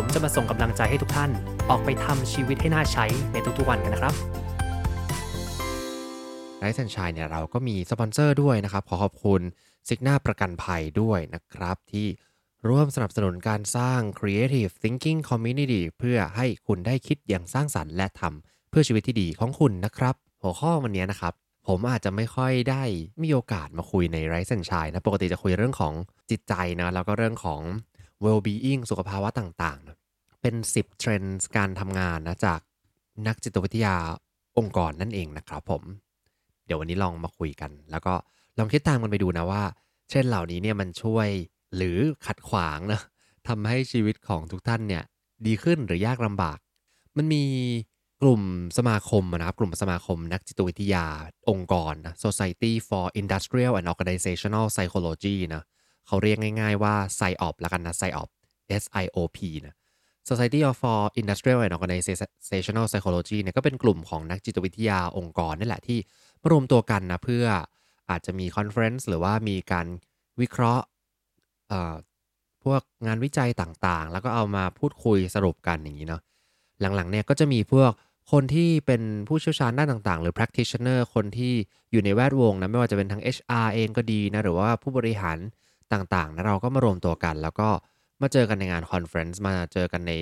[0.00, 1.30] ผมจะมาส่งกำลังใจให้ทุกท่าน
[1.70, 4.14] ออกไปทำชีวิตให้น่าใช้ในทุกๆวันกันนะครับ
[6.58, 9.40] ไ i ท์ n นชัยเนี่ยเราก็มีสปอนเซอร์ด้วยนะครับ ขอขอบคุณ
[9.88, 12.06] ซิกนาประกันภัยด้วยนะครับ ที่
[12.68, 21.34] ร่วมสนับสนุนการสร้าง Creative Thinking Community เพื่อให้คุณได้คิดอย่างสร้างสรรค์และทำเพื่อชีวิตที่ดีของคุณนะครับ หัวข้อวันนี้นะครับ
[21.66, 22.84] ผมอาจจะไม่ค่อยได้
[23.22, 25.92] มีโอกาสมาคุยในไรซ์แอนชัยนะ ปกติจะคุยเรื่องของ
[26.30, 27.62] จิตใจนะแล้วก็เรื่องของ
[28.24, 29.96] well-being สุขภาวะต่างๆนะ
[30.42, 32.60] เป็น 10 เทรนด์การทำงานนะจาก
[33.26, 33.96] นักจิตวิทยา
[34.58, 35.82] องค์กรนั่นเองนะครับผม
[36.66, 38.14] เดี๋ยววันนี้ลองมาคุยกัน แล้วก็
[38.58, 39.62] ลองคิดตามกันไปดูนะว่า
[40.10, 41.28] เช่นเหล่านี้เนี่ยมันช่วย
[41.76, 43.00] หรือขัดขวางนะ
[43.48, 45.04] ทำให้ชีวิตของทุกท่านเนี่ย
[45.46, 46.58] ดีขึ้นหรือยากลำบาก
[47.16, 47.44] มันมี
[48.22, 48.42] กลุ่ม
[48.78, 51.06] สมาคมนะครับ กลุ่มสมาคมนักจิตวิทยา
[51.50, 55.62] องค์กรนะ Society for Industrial and Organizational Psychology นะ
[56.06, 58.28] เขาเรียกง่ายๆว่า PsyOp ละกันนะ SIOP
[58.82, 59.74] S I O P นะ
[60.28, 65.98] Society for Industrial and Organizational Psychology เนี่ยก็เป็นกลุ่มของนักจิตวิทยาองค์กรนี่แหละที่
[66.40, 67.44] มารวมตัวกันนะเพื่อ
[68.10, 69.86] อาจจะมี conference หรือว่ามีการ
[70.40, 70.84] วิเคราะห์
[72.64, 76.22] พวกงานวิจัยต่างๆ แล้วก็เอามาพูดคุยสรุปกันอย่างนี้เนาะ
[76.80, 77.90] หลังๆเนี่ยก็จะมีพวก
[78.32, 81.52] คนที่เป็นผู้เชี่ยวชาญด้านต่างๆ หรือ practitioner คนที่
[81.90, 85.38] อยู่ในแวดวงนะไม่ว่าจะเป็นทั้ง HR เองก็ดีนะหรือว่าผู้บริหาร
[85.92, 87.68] ต่างๆนะเราก็มารวมตัวกัน แล้วก็
[88.22, 90.12] มาเจอกันในงาน conference มาเจอกันใน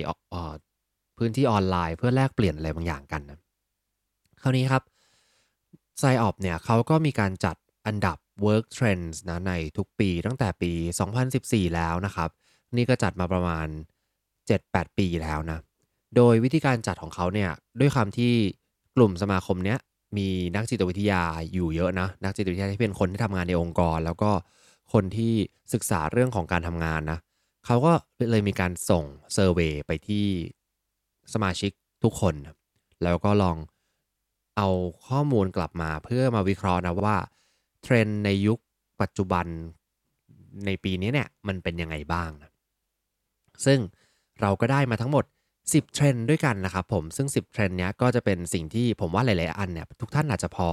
[1.17, 3.39] พื้นที่ออนไลน์เพื่อแลกเปลี่ยนอะไรบางอย่างกันนะ
[4.41, 4.83] คราวนี้ครับ
[5.99, 7.55] SIOP เนี่ยเขาก็มีการจัด
[7.87, 10.71] อันดับ Work Trends นะในทุกปีตั้งแต่ปี
[11.23, 12.29] 2014 แล้วนะครับ
[12.75, 13.67] นี่ก็จัดมาประมาณ
[14.31, 15.59] 7-8 ปีแล้วนะ
[16.15, 18.33] โดยวิธีการจัดของเขาเนี่ยด้วยความที่
[18.95, 19.79] กลุ่มสมาคมเนี้ย
[20.17, 21.21] มีนักจิตวิทยา
[21.53, 24.31] อยู่เยอะนะ นักจิตวิทยาที่เป็นคนที่ทำงานในองค์กร แล้วก็
[24.93, 25.33] คนที่
[25.73, 27.19] ศึกษาเรื่องของการทำงานนะ
[27.65, 27.91] เขาก็
[28.31, 29.03] เลยมีการส่ง
[29.33, 30.25] เซอร์เวยไปที่
[31.33, 31.71] สมาชิก
[32.03, 32.35] ทุกคน
[33.03, 33.57] แล้วก็ลอง
[34.57, 34.69] เอา
[35.07, 37.17] ข้อมูลกลับมาเพื่อมาวิเคราะห์นะว่า
[37.83, 38.59] เทรนในยุค
[39.01, 39.45] ปัจจุบัน
[40.65, 42.51] ในปีนี้เนี่ยมันเป็นยังไงบ้างนะ
[43.65, 43.79] ซึ่ง
[44.41, 45.25] เราก็ได้มาทั้งหมด
[45.59, 50.69] 10 เทรนด้วยกันนะครับผมซึ่ง 10 เทรนนี้ก็จะเป็นสิ่งที่ผมว่าหลาย ๆ อันเนี่ยทุกท่านอาจจะพอ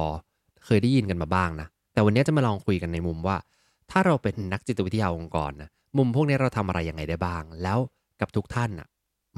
[0.64, 3.36] เคยได้ยินกันมาบ้างนะแต่วันนี้จะมาลองคุยกันในมุมว่า
[3.90, 7.78] ถ้าเราเป็นนักจิตวิทยาองค์กรนะมุมพวกนี้เราทำอะไรยังไงได้บ้าง แล้ว
[8.20, 8.88] กับทุกท่านนะ่ะ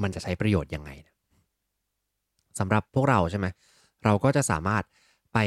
[0.01, 1.13] มันจะใช้ประโยชน์ยังไงนะ
[2.59, 3.47] สำหรับพวกเราใช่ไหม
[4.05, 4.83] เราก็จะสามารถ
[5.33, 5.37] ไป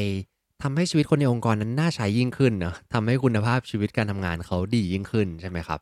[0.63, 5.81] ทำให้ชีวิตคนในองค์กรนั้นน่าใช้ยิ่งขึ้นเนาะทำให้คุณภาพชีวิตการทำงานเขาดียิ่งขึ้นใช่ไหมครับ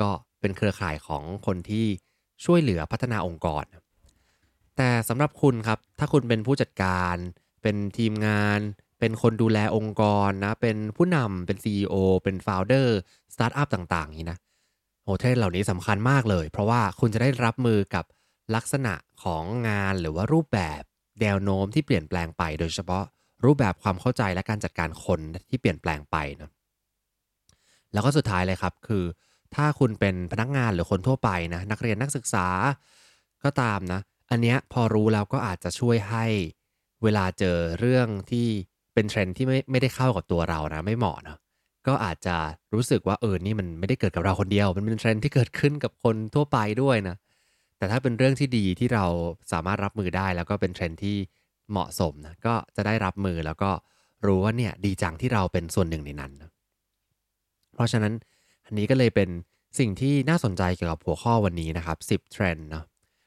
[0.00, 0.10] ก็
[0.40, 1.86] เป็นเครือข่ายของคนที่
[2.44, 3.64] ช่วยเหลือพัฒนาองค์กร
[4.76, 7.16] แต่สำหรับคุณครับ ถ้าคุณเป็นผู้จัดการ
[7.62, 8.60] เป็นทีมงาน
[9.00, 12.88] เป็นคนดูแลองค์กรนะ เป็นผู้นำเป็น CEO เป็น Founder
[13.34, 14.38] สตาร์ทอัพต่างๆนี้นะ
[15.04, 18.04] โหเทรนด์เหล่านี้สำคัญมากเลย เพราะว่าคุณจะได้รับมือกับ
[18.54, 20.82] ลักษณะของงานหรือว่ารูปแบบ
[21.22, 23.04] แนวโน้มที่เปลี่ยนแปลงไป โดยเฉพาะ
[23.44, 26.50] รูปแบบความเข้าใจและการจัดการคนที่เปลี่ยนแปลงไปนะ
[27.92, 29.04] แล้วก็สุดท้ายเลยครับ คือ
[29.54, 32.46] ถ้าคุณเป็นพนักงานหรือคนทั่วไปนะนักเรียนนักศึกษา
[33.44, 34.00] ก็ตามนะ
[34.30, 36.26] อันเนี้ยพอรู้แล้วก็อาจจะช่วยให้
[37.02, 38.48] เวลาเจอเรื่องที่
[39.00, 41.38] เป็นเทรนด์ที่ไม่ไม่ได้เข้ากับตัวเรานะ ไม่เหมาะเนาะ
[41.86, 42.36] ก็อาจจะ
[42.74, 47.16] รู้สึกว่าเออนี่มันไม่ได้เกิดกับเราคนเดียว มันเป็นเทรนด์ที่เกิดขึ้นกับคนทั่วไปด้วยนะ
[47.78, 49.04] แต่ถ้าเป็นเรื่องที่ดีที่เรา
[49.52, 51.16] สามารถรับมือได้ แล้วก็เป็นเทรนด์ที่
[51.70, 53.70] เหมาะสมนะก็จะได้รับมือแล้วก็
[54.26, 56.50] รู้ว่าเนี่ยดีจังที่เราเป็นส่วนหนึ่งในนั้นนะ
[57.74, 58.12] เพราะฉะนั้น
[58.66, 59.28] อันนี้ก็เลยเป็น
[59.78, 62.84] สิ่งที่น่าสนใจเกี่ยวกับหัวข้อวันนี้นะครับ 10เทรนด์นะ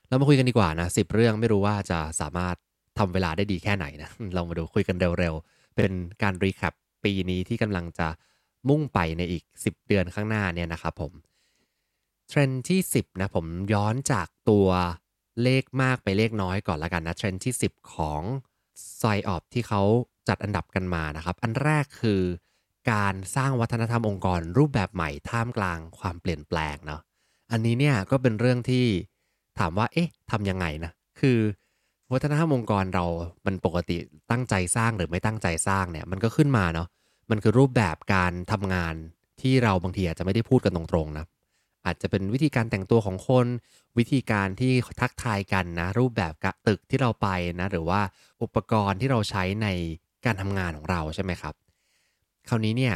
[0.07, 2.55] เรามาคุยกันดีกว่านะ10 เรื่องไม่รู้ว่าจะสามารถ
[2.99, 5.91] ทำเวลาได้ดีแค่ไหนนะเรามาดูคุยกันเร็วๆ เป็น
[6.21, 8.07] การ recap ปีนี้ที่กำลังจะ
[8.69, 11.13] มุ่งไปในอีก 10 เดือนข้างหน้าเนี่ยนะครับผม
[12.29, 14.67] เทรนที่ 10 นะผมย้อนจากตัว
[15.43, 18.21] เลขมากไปเลขน้อยก่อนละกันนะเทรนที่ 10 ของ
[19.01, 19.81] ซอยออบที่เขา
[20.27, 22.21] จัดอันดับกันมานะครับ อันแรกคือ
[22.91, 27.01] การสร้างวัฒนธรรมองค์กรรูปแบบใหม่ท่ามกลางความเปลี่ยนแปลงเนาะ
[27.51, 28.85] อันนี้เนี่ยก็เป็นเรื่องที่
[29.59, 31.37] ถามว่าเอ๊ะทำยังไงนะคือ
[32.11, 33.05] วัฒนธรรมองค์กรเรา
[33.45, 33.97] มันปกติ
[34.31, 36.87] ตั้งใจสร้างหรือไม่ตั้งใจสร้างเนี่ยมันก็ขึ้นมาเนาะ
[37.29, 38.95] มันคือรูปแบบการทำงาน
[39.41, 41.25] ที่เราบางทีอาจจะไม่ได้พูดกันตรงๆนะ
[41.85, 43.47] อาจจะเป็นวิธีการแต่งตัวของคน
[43.97, 44.71] วิธีการที่
[45.01, 47.27] ทักทายกันนะ รูปแบบกะตึกที่เราไป
[47.59, 48.01] นะ หรือว่า
[48.41, 49.67] อุปกรณ์ที่เราใช้ใน
[50.25, 51.53] การทำงานของเราใช่ไหมครับ
[52.49, 52.95] คราวนี้เนี่ย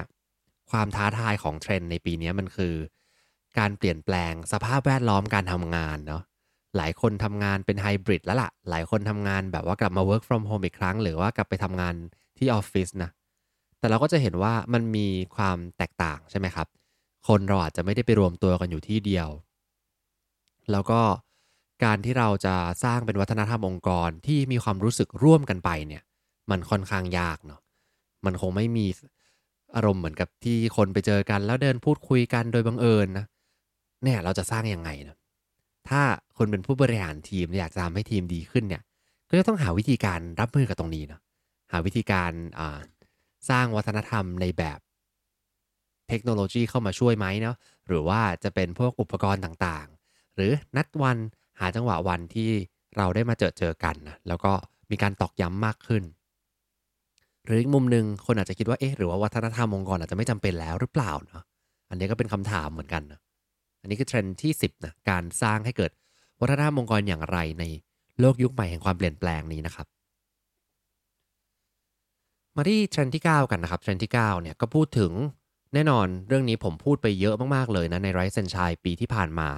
[0.72, 2.74] ความท้าทายของเทรนด์ในปีนี้มันคือ
[3.60, 6.24] การเปลี่ยนแปลงสภาพแวดล้อมการทำงานเนาะ
[6.78, 11.94] หลายคนทำงานเป็นไฮบริดแล้วละ่ะ หลายคนทำงานแบบว่ากลับมา work from home อีกครั้ง หรือว่ากลับไปทำงาน
[12.38, 13.10] ที่ออฟฟิศนะ
[13.80, 16.68] แต่เราก็จะเห็นว่ามันมีความแตกต่างใช่ไหมครับ
[17.28, 19.30] คนเราอาจจะไม่ได้ไปรวมตัวกันอยู่ที่เดียว
[20.72, 21.02] แล้วก็
[21.84, 26.04] การที่เราจะสร้างเป็นวัฒนธรรมองค์กรที่มีความรู้สึกร่วมกันไปเนี่ย
[26.52, 27.62] มันค่อนข้างยากเนาะ
[28.26, 28.86] มันคงไม่มี
[29.76, 33.26] อารมณ์เหมือนกับที่คนไปเจอกัน แล้วเดินพูดคุยกันโดยบังเอิญนะ
[34.04, 35.18] เนี่ยเราจะสร้างยังไงนะ
[35.90, 36.02] ถ้า
[36.38, 38.84] คนเป็นผู้บริหารทีมอยากจะทำให้ทีมดีขึ้นเนี่ย
[39.30, 41.22] ก็จะต้องหาวิธีการรับมือกับตรงนี้เนาะ
[41.72, 42.32] หาวิธีการ
[43.50, 44.80] สร้างวัฒนธรรมในแบบ
[46.10, 47.56] เทคโนโลยีเข้ามาช่วยไหมเนาะ
[47.88, 51.18] หรือว่าจะเป็นพวกอุปกรณ์ต่างๆ หรือนัดวัน
[51.60, 52.50] หาจังหวะวันที่
[52.98, 54.52] เราได้มาเจอเจอกันนะแล้วก็
[54.92, 56.04] มีการตอกย้ำมากขึ้น
[57.46, 61.44] หรืออีกมุมหนึ่งคนอาจจะคิดว่าเอ๊ะหรือว่าวัฒนธรรมองค์กรอาจจะไม่จำเป็นแล้วหรือเปล่าเนาะ
[61.90, 63.20] อันนี้ก็เป็นคำถามเหมือนกันนะ
[63.82, 65.92] อันนี้คือเทรนด์ที่ 10นะการสร้างให้เกิด
[66.40, 67.64] วัฒนธรรมองค์กรอย่างไรใน
[68.20, 69.88] โลกยุคใหม่แห่งความเปลี่ยนแปลงนี้นะครับ
[72.56, 75.12] มาที่เทรนด์ที่ 9 กันนะครับเทรนด์ที่9เนี่ยก็พูดถึง
[75.74, 79.50] แน่นอนเรื่องนี้ผมพูดไปเยอะมากๆเลยนะใน Rise and Shine ปีที่ผ่านมา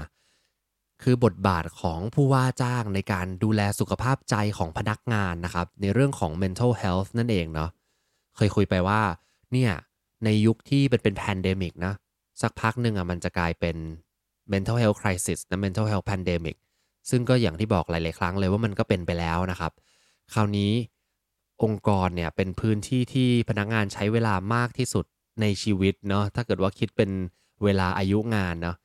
[1.04, 7.70] คือบทบาทของผู้ว่าจ้างในการดูแลสุขภาพใจของพนักงานนะครับ ในเรื่องของ mental health นั่นเองเนาะ
[8.36, 9.02] เคยคุยไปว่า
[9.52, 9.72] เนี่ย
[10.26, 11.94] ในยุคที่เป็นเป็น pandemic นะ
[12.42, 13.78] สักพักหนึ่งอะมันจะกลายเป็น
[14.54, 16.58] mental health crisis นะ mental health pandemic
[17.10, 19.72] ซึ่งก็อย่างที่บอกหลาย ๆ ครั้งเลยว่ามันก็เป็นไปแล้วนะครับ
[20.34, 20.72] คราวนี้
[21.64, 25.06] องค์กรเนี่ยเป็นพื้นที่ที่พนักงานใช้เวลามากที่สุด
[25.42, 27.12] ในชีวิตเนาะถ้าเกิดว่าคิดเป็น
[27.64, 28.76] เวลาอายุงานเนาะ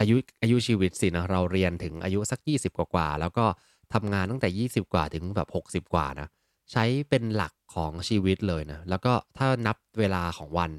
[0.00, 3.44] อายุอายุชีวิตสินะเราเรียนถึงอายุสัก 20 กว่ากว่า แล้วก็
[3.92, 5.48] ทำงานตั้งแต่ 20 กว่าถึงแบบ
[5.88, 6.28] 60 กว่านะ
[6.72, 10.70] ใช้เป็นหลักของชีวิตเลยนะแล้วก็ถ้านับเวลาของวัน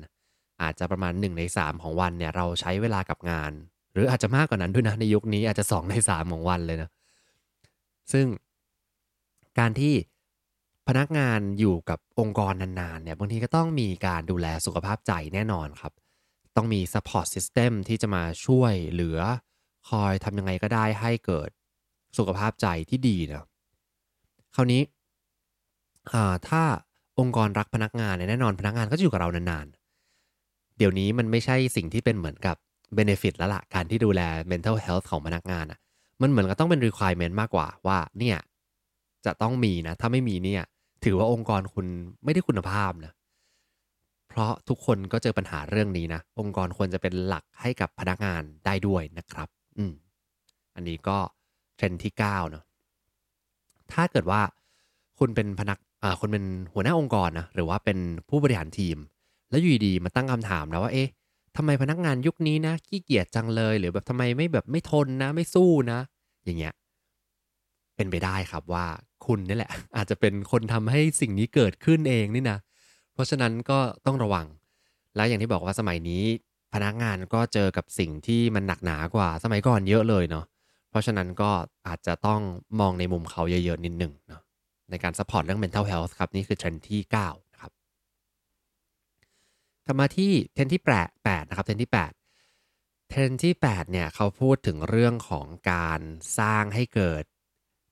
[0.62, 3.51] อาจจะประมาณ 1 ใน 3 ของวันเนี่ยเราใช้เวลากับงาน
[3.94, 6.90] หรืออาจจะมากกว่านั้นด้วยนะในยุคนี้อาจจะ 2 ใน 3 ของวันเลยนะ
[8.12, 8.25] ซึ่ง
[9.60, 9.94] การที่
[10.88, 15.94] พนักงานอยู่กับองค์กรนานๆเนี่ยบางทีก็ต้องมีการดูแลสุขภาพใจแน่นอนครับ
[16.56, 19.19] ต้องมี support system ที่จะมาช่วยเหลือ
[19.90, 21.50] คอยทำยังไงก็ได้ให้เกิด
[22.18, 23.48] สุขภาพใจที่ดีนะ
[24.56, 24.81] คราวนี้
[26.48, 26.63] ถ้า
[27.19, 32.57] องค์กรรักพนักงานเนี่ยแน่นอนพนักงานก็จะอยู่กับเรานานๆ เดี๋ยวนี้มันไม่ใช่สิ่งที่เป็นเหมือนกับ
[33.00, 35.80] benefit แล้วละ่ะ การที่ดูแล mental health ของพนักงานอะ่ะ
[36.22, 38.38] มันเหมือนกับต้องเป็น requirement มากกว่าว่าเนี่ย
[39.25, 40.63] จะต้องมีนะ ถ้าไม่มีเนี่ย
[41.06, 41.86] ถือว่าองค์กรคุณ
[42.24, 43.13] ไม่ได้คุณภาพนะ
[44.30, 49.48] เพราะทุกคนก็เจอปัญหาเรื่องนี้นะ องค์กรควรจะเป็นหลักให้กับพนักงานได้ด้วยนะครับ
[49.78, 49.94] อืม
[50.75, 51.18] อันนี้ก็
[51.78, 52.63] เทรนที่9เนาะ
[53.94, 54.42] ถ้าเกิดว่า
[55.19, 57.98] คุณเป็นพนักอ่าคุณเป็นหัวหน้าองค์กรนะหรือว่าเป็น
[58.30, 58.98] ผู้บริหารทีม
[59.50, 61.10] แล้วอยู่ดีมาตั้งคำถามนะว่าเอ๊ะ
[61.57, 66.00] ทำไมพนักงานยุคนี้นะขี้เกียจจังเลยหรือแบบทำไมไม่แบบไม่ทนนะ ไม่สู้นะ
[66.45, 66.73] อย่างเงี้ย
[67.95, 68.85] เป็นไปได้ครับว่า
[69.25, 72.57] คุณนี่แหละ อาจจะเป็นคนทำให้สิ่งนี้เกิดขึ้นเองนี่นะ
[73.13, 74.45] เพราะฉะนั้นก็ต้องระวัง
[75.15, 76.23] แล้วอย่างที่บอกว่าสมัยนี้
[76.73, 80.45] พนักงานก็เจอกับสิ่งที่มันหนักหนากว่า สมัยก่อนเยอะเลยเนาะ
[80.89, 81.51] เพราะฉะนั้นก็
[81.88, 82.41] อาจจะต้อง
[82.79, 84.41] มองในมุมเขาเยอะๆนิดหนึ่งเนาะ
[84.89, 87.42] ในการ support เรื่อง mental health ครับ นี่คือเทรนด์ที่ 9
[89.86, 96.02] นะครับกลับมาที่เทรนด์ที่8นะครับเทรนด์ที่ 8 เทรนด์ที่ 8 เนี่ยเขาพูดถึงเรื่องของการ
[96.40, 97.24] สร้างให้เกิด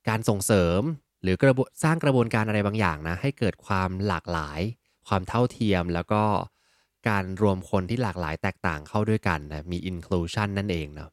[0.10, 0.82] การส่งเสริม
[1.24, 4.60] หรือกระบสร้างกระบวนการอะไรบางอย่างนะให้เกิดความหลากหลาย
[5.08, 6.24] ความเท่าเทียมแล้วก็
[7.10, 11.10] การรวมคนที่หลากหลายแตกต่างเข้าด้วยกันนะมี inclusion นั่นเองเนาะ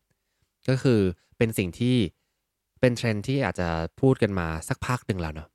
[0.69, 1.01] ก็คือ
[1.37, 1.97] เป็นสิ่งที่
[2.81, 3.69] เป็นเทรนด์ที่อาจจะ
[4.01, 5.49] พูดกันมาสักพักหนึ่งแล้วเนาะ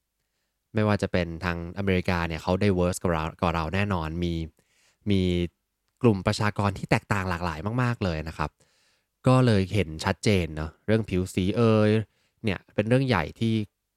[0.73, 3.23] ไม่ว่าจะเป็นทางอเมริกาเนี่ยเขา diverse กว่าเรา
[3.55, 4.33] เราแน่นอนมี
[5.11, 5.21] มี
[6.01, 8.49] กลุ่มประชากรที่แตกต่างหลากหลายมาก ๆ เลยนะครับ
[9.27, 11.89] ก็เลยเห็นชัดเจนเนาะเรื่องผิวสีเอย
[12.43, 13.53] เนี่ยเป็นเรื่องใหญ่ที่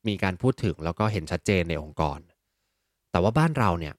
[0.08, 2.18] มีการพูดถึงแล้วก็เห็นชัดเจนในองค์กร
[3.10, 3.94] แต่ว่าบ้านเราเนี่ย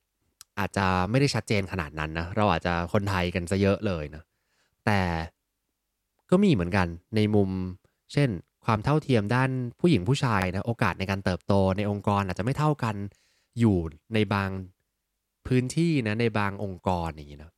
[0.59, 4.23] อาจจะไม่ได้ชัดเจนขนาดนั้นนะเราอาจจะคนไทยกันซะเยอะเลยนะ
[4.85, 5.01] แต่
[6.29, 7.49] ก็มีเหมือนกันในมุม
[8.13, 8.29] เช่น
[8.65, 9.49] ความเท่าเทียมด้าน
[9.79, 12.95] ผู้หญิงผู้ชายนะโอกาสในการเติบโตในองค์กรอาจจะไม่เท่ากัน
[13.59, 13.77] อยู่
[14.13, 14.49] ในบาง
[15.47, 17.51] พื้นที่นะในบางองค์กรอย่างนี้นะ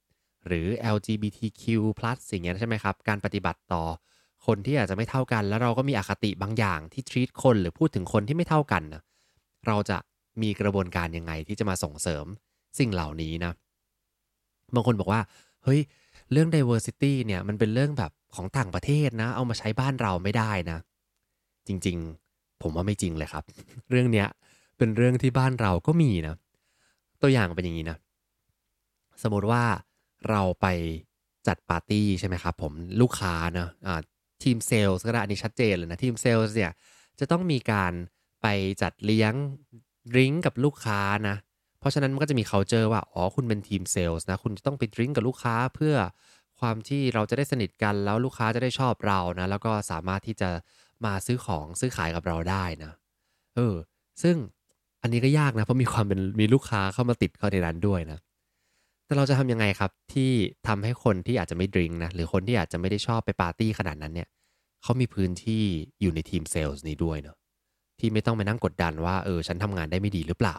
[0.47, 1.63] หรือ LGBTQ+
[2.29, 3.83] สิ่งนี้ใช่ไหมครับ การปฏิบัติต่อ
[4.45, 9.01] คนที่อาจจะไม่เท่ากัน แล้วเราก็มีอคติบางอย่างที่ทรีตคนหรือพูดถึงคนที่ไม่เท่ากันนะ
[9.67, 9.97] เราจะ
[10.41, 12.25] มีกระบวนการยังไงที่จะมาส่งเสริม
[12.79, 13.51] สิ่งเหล่านี้นะ
[14.75, 15.21] บางคนบอกว่า
[15.63, 15.79] เฮ้ย
[16.31, 20.77] เรื่อง diversity เนี่ยมันเป็นเรื่องแบบของต่างประเทศนะ เอามาใช้บ้านเราไม่ได้นะ
[21.67, 23.43] จริงๆ ผมว่าไม่จริงเลยครับ
[23.89, 24.27] เรื่องเนี้ย
[24.77, 26.35] เป็นเรื่องที่บ้านเราก็มีนะ
[27.21, 27.97] ตัวอย่างเป็นอย่างนี้นะ
[29.23, 29.63] สมมติว่า
[30.29, 30.67] เราไป
[31.47, 34.01] จัดปาร์ตี้ใช่ไหมครับผมลูกค้านะะ
[34.43, 36.71] ทีมเซลล์ก็ได้อันนี้ชัดเจนเลยนะทีมเซลล์เนี่ย
[37.19, 37.93] จะต้องมีการ
[38.41, 38.47] ไป
[38.81, 39.33] จัดเลี้ยง
[40.11, 41.35] ดริงกับลูกค้านะ
[41.79, 45.95] เพราะฉะนั้นมันก็จะมี culture ว่า อ๋อ คุณเป็นทีมเซลล์นะ คุณจะต้องไปดริงกับลูกค้าเพื่อ
[46.59, 50.49] ความที่เราจะได้สนิทกันแล้วลูกค้าจะได้ชอบเรานะ แล้วก็สามารถที่จะ
[51.05, 52.91] มาซื้อของซื้อขายกับเราได้นะ
[53.55, 53.75] เออ
[54.23, 54.35] ซึ่ง
[55.01, 58.19] อันนี้ก็ยากนะ เพราะมีความเป็นมีลูกค้าเข้ามาติดเข้าในนั้นด้วยนะ
[59.05, 60.31] แต่เราจะทำยังไงครับ ที่
[60.67, 64.27] ทำให้คนที่อาจจะไม่ดื่มนะ หรือคนที่อาจจะไม่ได้ชอบไปปาร์ตี้ขนาดนั้นเนี่ย
[64.83, 65.63] เขามีพื้นที่
[66.01, 67.37] อยู่ในทีมเซลล์นี้ด้วยเนาะ
[67.99, 70.55] ที่ไม่ต้องไปนั่งกดดันว่าเออฉันทำงานได้ไม่ดีหรือเปล่า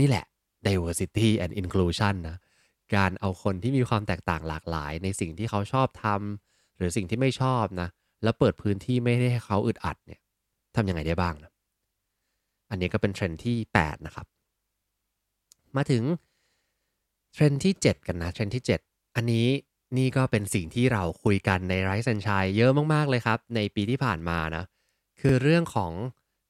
[0.00, 0.24] นี่แหละ
[0.66, 2.36] diversity and inclusion นะ
[2.96, 7.88] การเอาคนที่มีความแตกต่างหลากหลาย ในสิ่งที่เขาชอบทำหรือสิ่งที่ไม่ชอบนะ
[8.22, 10.20] แล้วเปิดพื้นที่ไม่ได้ให้เขาอึดอัดเนี่ย
[10.76, 11.49] ทำยังไงได้บ้างนะ
[12.70, 14.26] อันนี้ก็เป็นเทรนด์ที่ 8 นะครับ
[15.76, 16.02] มาถึง
[17.32, 19.46] เทรนด์ที่ 7 กันนะเทรนด์ที่ 7 อันนี้
[19.98, 24.64] นี่ก็เป็นสิ่งที่เราคุยกันใน Rise and Shine เยอะมาก ๆ เลยครับ ในปีที่ผ่านมานะ
[25.20, 25.92] คือเรื่องของ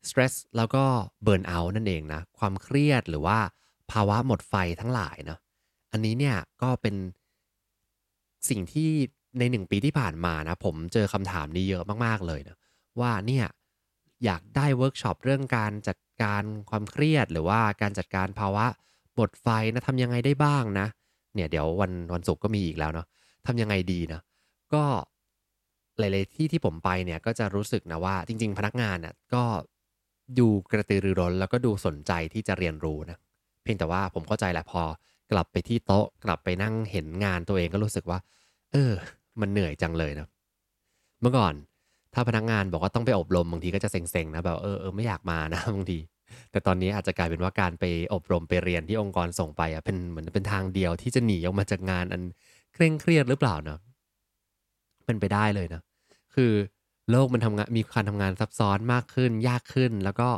[0.09, 0.85] stress แล้วก็
[1.27, 3.39] burn out นั่นเองนะ ความเครียดหรือว่า
[3.91, 5.39] ภาวะหมดไฟทั้งหลายเนาะ
[5.93, 6.97] อันนี้เนี่ยก็เป็น
[8.49, 8.91] สิ่งที่
[9.39, 12.57] ในหนึ่งปีที่ผ่านมานะ ผมเจอคำถามนี้เยอะมาก ๆ เลยนะ
[13.01, 13.47] ว่าเนี่ย
[14.25, 18.67] อยากได้เวิร์กช็อปเรื่องการจัด การความเครียด หรือว่าการจัดการภาวะ
[19.15, 20.87] หมดไฟนะทำยังไงได้บ้างนะ
[21.35, 23.07] เนี่ยเดี๋ยววันวันศุกร์ก็มีอีกแล้วเนาะ
[23.47, 24.21] ทำยังไงดีนะ
[24.75, 24.83] ก็
[25.99, 29.45] หลาย ๆ ที่ที่ผมไปเนี่ยก็จะรู้สึกนะว่าจริง ๆ พนักงานน่ะก็
[30.39, 33.19] ดูกระตือรือร้น แล้วก็ดูสนใจที่จะเรียนรู้นะ
[33.63, 34.83] เพียงแต่ว่าผมเข้าใจแหละพอ
[35.33, 38.19] กลับไปที่โต๊ะกลับไปนั่งเห็นงานตัวเองก็รู้สึกว่า
[38.73, 38.93] เออ
[39.41, 40.29] มันเหนื่อยจังเลยนะ
[41.21, 41.55] เมื่อก่อน
[42.15, 45.99] ถ้าพนักงานบอกว่าต้องไปอบรมบางทีก็จะเซ็งๆนะแบบเออเออไม่อยากมานะบางที
[46.51, 52.23] แต่ตอนนี้อาจจะกลายเป็นว่าการไปอบรมไปเรียนที่องค์กรส่งไปอะเป็นเหมือนเป็นทางเดียวที่จะหนีออกมาจากงานอัน
[52.73, 53.79] เคร่งเครียดหรือเปล่านะ
[55.07, 55.81] เป็นไปได้เลยนะ
[56.35, 56.53] คือ
[57.11, 60.29] โลกมันทำงานมีการทำงานซับซ้อนมากขึ้น ยากขึ้น แล้วก็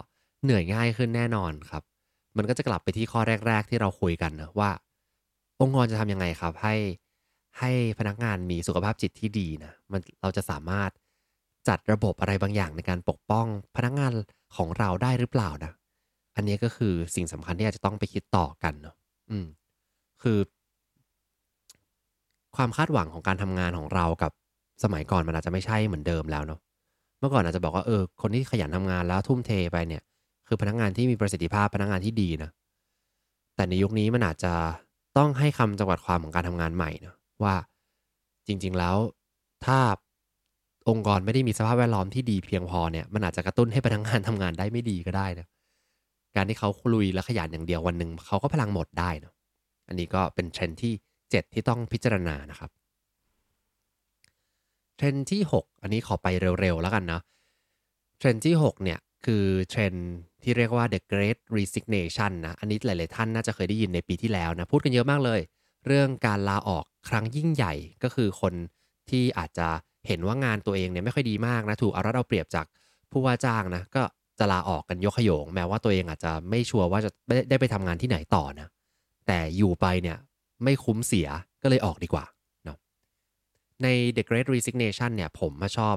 [0.43, 1.83] เหนื่อยง่ายขึ้นแน่นอนครับ
[2.37, 4.71] มันก็จะกลับไปที่ข้อแรก ๆ ที่เราคุยกันนะว่า
[5.61, 6.75] องค์กรจะทำยังไงครับ ให้
[7.59, 10.91] ให้พนักงานมีสุขภาพจิตที่ดีนะมันเราจะสามารถ
[11.69, 14.12] จัดระบบอะไรบางอย่างในการปกป้องพนักงาน
[14.57, 15.73] ของเราได้หรือเปล่านะ
[16.37, 18.95] อันนี้ก็คือสิ่งสำคัญที่อาจจะต้องไปคิดต่อกันเนาะ
[19.31, 19.47] อืม
[20.23, 20.38] คือ
[22.57, 24.33] ความคาดหวังของการทำงานของเรากับ
[24.85, 26.61] สมัยก่อนมันอาจจะไม่ใช่เหมือนเดิมแล้วเนาะ
[27.19, 30.02] เมื่อก่อนอาจจะบอกว่าเออคนที่ขยันทำงานแล้วทุ่มเทไปเนี่ย
[30.47, 32.50] คือพนักงงานที่มีประสิทธิภาพพนักงงานที่ดีนะ
[33.57, 34.52] แต่ในยุคนี้มันอาจจะ
[35.19, 37.54] ต้องให้คำจำกัดความของการทำงานใหม่เนาะว่า
[38.47, 38.97] จริง ๆแล้ว
[39.64, 39.78] ถ้า
[40.88, 45.46] องค์กรไม่ได้มีสภาพแวดล้อมที่ดีเพียงพอเนี่ยมันอาจจะกระตุ้นให้พนักงานทำงานได้ไม่ดีก็ได้นะ
[46.36, 49.32] การที่เขาลุยและขยันอย่างเดียววันหนึ่งเขาก็พลังหมดได้นะ
[49.88, 52.70] อันนี้ก็เป็นเทรนด์ที่ 7 ที่ต้องพิจารณานะครับ
[54.96, 56.26] เทรนด์ที่ 6 อันนี้ขอไป
[56.60, 57.20] เร็วๆแล้วกันนะ
[58.18, 59.92] เทรนที่ 6 เนี่ยคือเทรน
[60.42, 65.40] ที่เรียกว่า the great resignation นะ อันนี้หลาย ๆ ท่านน่าจะเคยได้ยินในปีที่แล้วนะ พูดกันเยอะมากเลย
[65.86, 68.54] เรื่องการลาออกครั้งยิ่งใหญ่ก็คือคน
[69.10, 69.68] ที่อาจจะ
[70.06, 72.66] เห็นว่างานตัวเองเนี่ยไม่ค่อยดีมากนะถูกเอารัดเอาเปรียบจาก
[73.11, 74.02] ผู้ว่าจ้างนะก็
[74.38, 77.11] จะลาออกกันยกขยง แม้ว่าตัวเองอาจจะไม่ชัวร์ว่าจะ
[77.50, 78.68] ได้ไปทำงานที่ไหนต่อนะ
[79.26, 80.16] แต่อยู่ไปเนี่ย
[80.64, 81.28] ไม่คุ้มเสีย
[81.62, 82.25] ก็เลยออกดีกว่า
[82.64, 82.78] เนาะ
[83.82, 85.97] ใน The Great Resignation เนี่ยผมมาชอบ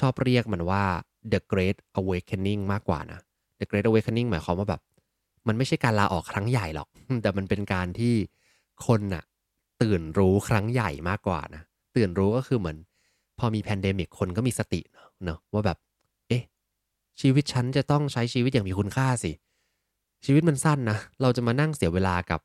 [0.00, 0.84] ชอบเรียกมันว่า
[1.32, 3.20] The Great Awakening มากกว่านะ
[3.58, 4.80] The Great Awakening หมายความว่าแบบ
[5.48, 6.88] มันไม่ใช่การลาออกครั้งใหญ่หรอก
[7.22, 8.14] แต่มันเป็นการที่
[8.86, 9.24] คนน่ะ
[9.82, 11.62] ตื่นรู้ครั้งใหญ่มากกว่านะ
[11.96, 12.76] ตื่นรู้ก็คือเหมือน
[13.38, 14.80] พอมี pandemic คนก็มีสติ
[15.24, 15.78] เนาะว่าแบบ
[16.28, 16.42] เอ๊ะ
[17.20, 19.32] ชีวิตฉันจะต้องใช้ชีวิตอย่างมีคุณค่าสิ
[20.24, 22.40] ชีวิตมันสั้นนะ เราจะมานั่งเสียเวลากับ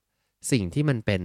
[0.51, 1.24] สิ่งที่มันเป็น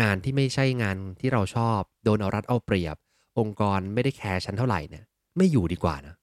[0.00, 2.96] งานที่ไม่ใช่งานที่เราชอบ โดนเอารัดเอาเปรียบ
[3.38, 5.04] องค์กรไม่ได้แคร์ฉันเท่าไหร่เนี่ย
[5.36, 6.14] ไม่อยู่ดีกว่านะ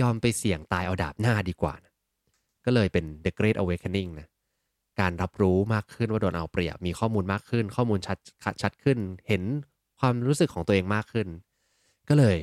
[0.00, 1.92] ยอมไปเสี่ยงตายเอาดาบหน้าดีกว่านะ
[2.64, 4.28] ก็เลยเป็น The Great Awakening นะ
[5.00, 8.18] การรับรู้มากขึ้นว่าโดนเอาเปรียบ มีข้อมูลมากขึ้น ข้อมูลชัด
[8.62, 9.42] ชัดขึ้น เห็น
[10.00, 11.28] ความรู้สึกของตัวเองมากขึ้น
[12.08, 12.38] ก็เลย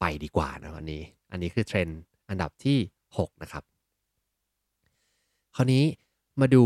[0.00, 2.78] ไปดีกว่านะวันนี้ อันนี้คือเทรนด์อันดับที่
[3.18, 3.64] 6 นะครับ
[5.56, 5.84] คราวนี้
[6.40, 6.64] มาดู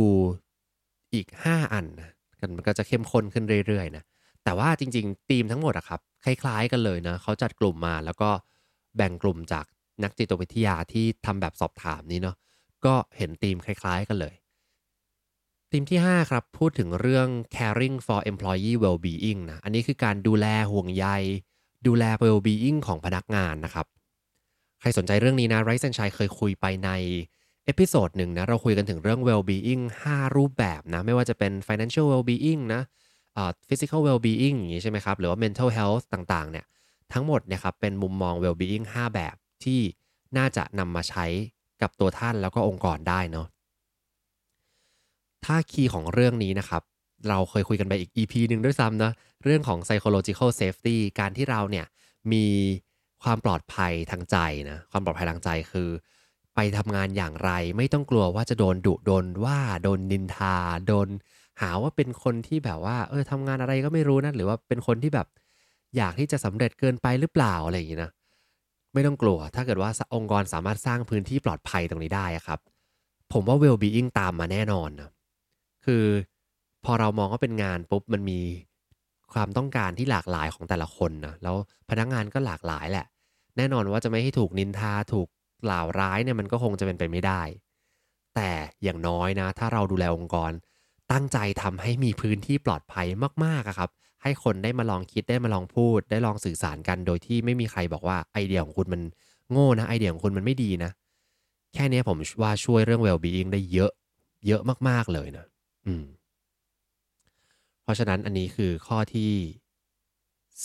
[1.14, 4.04] อีก 5 อันนะกันมันก็จะเข้มข้นขึ้นเรื่อยๆนะ
[4.44, 8.30] แต่ว่าจริงๆทีมทั้งหมดอะครับคล้าย ๆ กันเลยนะเขาจัดกลุ่มมาแล้วก็
[8.96, 9.64] แบ่งกลุ่มจาก
[10.02, 12.36] นักจิตวิทยาที่ทำแบบสอบถามนี้เนาะ
[12.84, 14.34] ก็เห็นทีมคล้าย ๆ กันเลย
[15.70, 21.06] ทีมที่ 5 ครับ พูดถึงเรื่อง caring for employee well-being นะอันนี้คือการดูแลห่วงใย
[21.86, 23.86] ดูแล well-being ของพนักงานนะครับ
[24.80, 26.90] ใครสนใจเรื่องนี้นะ Rise and Shine เคยคุยไปใน
[27.64, 32.82] episode หนึ่งนะเราคุยกันถึงเรื่อง well-being 5 รูปแบบนะ ไม่ว่าจะเป็น financial well-being นะ
[33.68, 36.64] physical well-being อย่างนี้ใช่ไหมครับ หรือว่า mental health ต่างๆ เนี่ย
[37.12, 39.80] ทั้งหมดเนี่ยครับเป็นมุมมอง well-being 5 แบบที่
[40.36, 41.26] น่าจะนำมาใช้
[41.82, 43.46] กับตัวท่านแล้วก็องค์กรได้เนาะ
[45.44, 46.82] ถ้า key ของเรื่องนี้นะครับ
[47.28, 49.12] เราเคยคุยกันไปอีก EP หนึ่งด้วยซ้ำนะ
[49.44, 51.86] เรื่องของ psychological safety การที่เราเนี่ย
[52.32, 52.46] มี
[53.22, 54.36] ความปลอดภัยทางใจ
[54.70, 55.88] นะความปลอดภัยทางใจคือ
[56.54, 60.56] ไปทำงานอย่างไรไม่ต้องกลัวว่าจะโดนดุโดนว่าโดนนินทา
[60.88, 61.08] โดน
[61.60, 65.26] หาว่าเป็นคนที่แบบว่า เออทำงานอะไรก็ไม่รู้นะหรือว่าเป็นคนที่แบบ
[65.96, 68.10] อยากที่จะสำเร็จเกินไปหรือเปล่าอะไรอย่างนี้นะ
[68.92, 72.58] ไม่ต้องกลัว ถ้าเกิดว่าองค์กรสามารถสร้างพื้นที่ปลอดภัยตรงนี้ได้ครับ
[73.32, 75.10] ผมว่า well being ตามมาแน่นอนนะ
[75.84, 76.04] คือ
[76.86, 78.40] พอเรามองว่าเป็นงานปุ๊บมันมี
[79.32, 81.56] ความต้องการที่หลากหลายของแต่ละคนนะแล้ว
[81.90, 83.06] พนักงานก็หลากหลายแหละ
[83.56, 85.28] แน่นอนว่าจะไม่ให้ถูกนินทาถูก
[85.64, 87.42] กล่าวร้ายเนี่ยมันก็คงจะเป็นไปไม่ได้
[88.34, 88.50] แต่
[88.82, 90.52] อย่างน้อยนะ ถ้าเราดูแลองค์กร
[91.12, 93.06] ตั้งใจทำให้มีพื้นที่ปลอดภัย
[93.44, 93.90] มากๆครับ
[94.22, 99.02] ให้คนได้มาลองคิดได้มาลองพูด ได้ลองสื่อสารกันโดยที่ไม่มีใครบอกว่าไอเดียของคุณมัน
[99.50, 100.90] โง่นะไอเดียของคุณมันไม่ดีนะ
[101.74, 103.92] แค่นี้ผมว่าช่วยเรื่อง well being ได้เยอะ
[104.46, 105.46] เยอะมากๆเลยนะ
[105.86, 106.04] อืม
[107.86, 109.32] เพราะฉะนั้นอันนี้คือข้อที่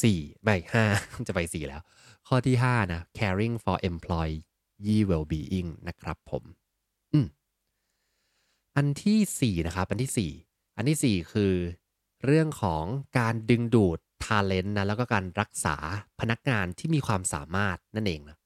[0.01, 0.85] สี่ไม่ห้า
[1.27, 1.81] จะไปสี่แล้ว
[2.27, 4.41] ข้อที่ห้านะ caring for employee
[5.09, 6.43] well-being นะครับผม
[7.13, 7.27] อืม
[8.75, 10.31] อันที่สี่นะครับ อันที่สี่
[10.77, 11.53] อันที่สี่คือ
[12.25, 12.83] เรื่องของ
[13.19, 15.75] การดึงดูด talent นะแล้วก็การรักษา
[16.19, 18.37] พนักงานที่มีความสามารถนั่นเองนะ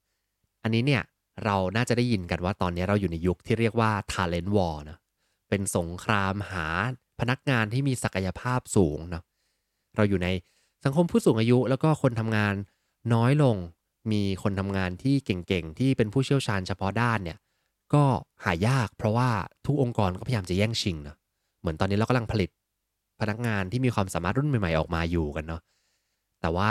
[0.64, 1.04] อันนี้เนี่ย
[1.46, 4.98] เราน่าจะได้ยินกันว่าตอนนี้เราอยู่ในยุคที่เรียกว่า talent war นะ
[5.50, 6.68] เป็นสงครามหา
[7.20, 9.24] พนักงานที่มีศักยภาพสูงเนาะ
[9.96, 10.28] เราอยู่ใน
[10.84, 12.54] สังคมผู้สูงอายุแล้วก็คนทำงาน
[13.14, 13.58] น้อยลง
[14.12, 17.38] มีคนทำงานที่เก่งๆ ที่เป็นผู้เชี่ยวชาญเฉพาะด้านเนี่ย
[17.94, 18.04] ก็
[18.44, 19.30] หายากเพราะว่า
[19.66, 21.18] ทุกองค์กรก็พยายามจะแย่งชิงเนาะ
[21.60, 22.50] เหมือนตอนนี้เรากำลังผลิต
[23.22, 25.62] พนักงานที่มีความสามารถรุ่นใหม่ๆออกมาอยู่กันเนาะ
[26.42, 26.70] แต่ว่า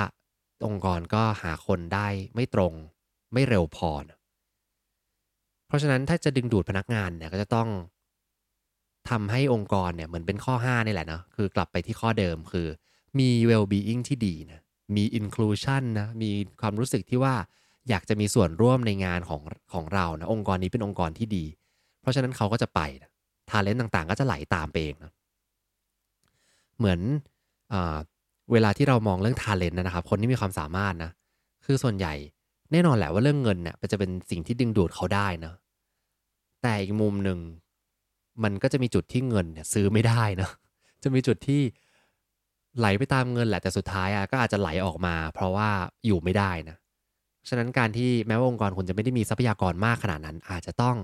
[0.66, 2.72] องค์กรก็หาคนได้ไม่ตรง
[3.32, 4.18] ไม่เร็วพอนะ
[5.66, 7.68] เพราะฉะนั้นถ้าจะดึงดูดพนักงานเนี่ยก็จะต้อง
[9.10, 12.66] ทำให้องค์กรเนี่ยเหมือนเป็นข้อ 5 นี่แหละนะคือกลับไปที่ข้อเดิมคือ
[13.18, 14.60] มี well-being ที่ดีนะ
[14.96, 17.34] มี inclusion นะมีความรู้สึกที่ว่า
[17.88, 21.44] อยากจะมีส่วนร่วมในงานของของเรานะองค์กรนี้เป็นองค์กรที่ดี
[22.00, 23.10] เพราะฉะนั้นเขาก็จะไปนะ
[23.50, 25.12] ทาเลนต์ต่างๆ ก็จะไหลาตามไปเองนะ
[26.78, 27.00] เหมือน
[27.72, 27.74] อ
[28.52, 31.10] เวลาที่เรามองเรื่องทาเลนต์นะครับ คนที่มีความสามารถนะ
[31.64, 32.14] คือส่วนใหญ่
[32.72, 35.54] แน่นอนแหละว่าเรื่องเงินเนี่ยจะเป็นสิ่งที่ดึงดูดเขาได้นะ
[36.62, 37.38] แต่อีกมุมหนึ่ง
[38.42, 40.50] มันก็จะมีจุดที่เงินเนี่ยซื้อไม่ได้นะ
[41.02, 41.62] จะมีจุดที่
[42.78, 45.68] ไหลไปตามเงินแหละแต่สุดท้ายอะก็อาจจะไหลออกมา เพราะว่า
[46.06, 46.76] อยู่ไม่ได้นะ
[47.48, 50.96] ฉะนั้นการที่แม้ว่าองค์กรคุณจะไม่ได้มีทรัพยากรมากขนาดนั้น อาจจะต้อง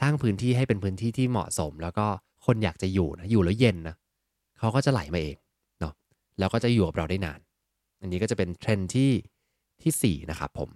[0.00, 2.06] สร้างพื้นที่ให้เป็นพื้นที่ที่เหมาะสม แล้วก็
[2.46, 3.94] คนอยากจะอยู่นะอยู่แล้วเย็นนะ
[4.58, 5.36] เขาก็จะไหลมาเอง
[5.80, 5.92] เนาะ
[6.38, 7.40] แล้วก็จะอยู่กับเราได้นาน
[8.00, 9.10] อันนี้ก็จะเป็นเทรนด์ที่
[9.82, 10.68] ที่4นะครับผม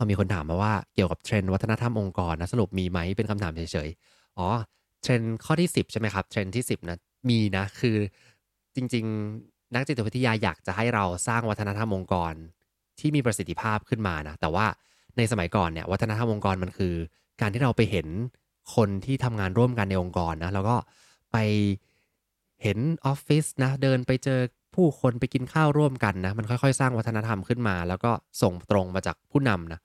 [0.00, 4.48] พอมีคนถามมาว่าเกี่ยวกับเทรนด์วัฒนธรรมองค์กรนะสรุปมีไหมเป็นคำถามเฉยๆ อ๋อ
[5.02, 6.98] เทรนด์ข้อที่ 10 ใช่ไหมครับ เทรนด์ที่ 10นะ
[7.30, 7.96] มีนะคือ
[8.76, 9.04] จริง
[9.40, 12.32] ๆ นักจิตวิทยาอยากจะให้เราสร้างวัฒนธรรมองค์กร
[13.00, 14.66] ที่มีประสิทธิภาพขึ้นมานะแต่ว่า
[15.16, 16.94] ในสมัยก่อนเนี่ยวัฒนธรรมองค์กรมันคือ
[17.40, 18.06] การที่เราไปเห็น
[18.74, 20.76] คนที่ทำงานร่วมกันในองค์กรนะแล้วก็
[21.32, 21.36] ไป
[22.62, 24.40] เห็นออฟฟิศนะเดินไปเจอ
[24.74, 28.10] ผู้คนไปกินข้าวร่วมกันนะมันค่อยๆ สร้างวัฒนธรรมขึ้นมา แล้วก็
[28.42, 29.80] ส่งตรงมาจากผู้นำนะ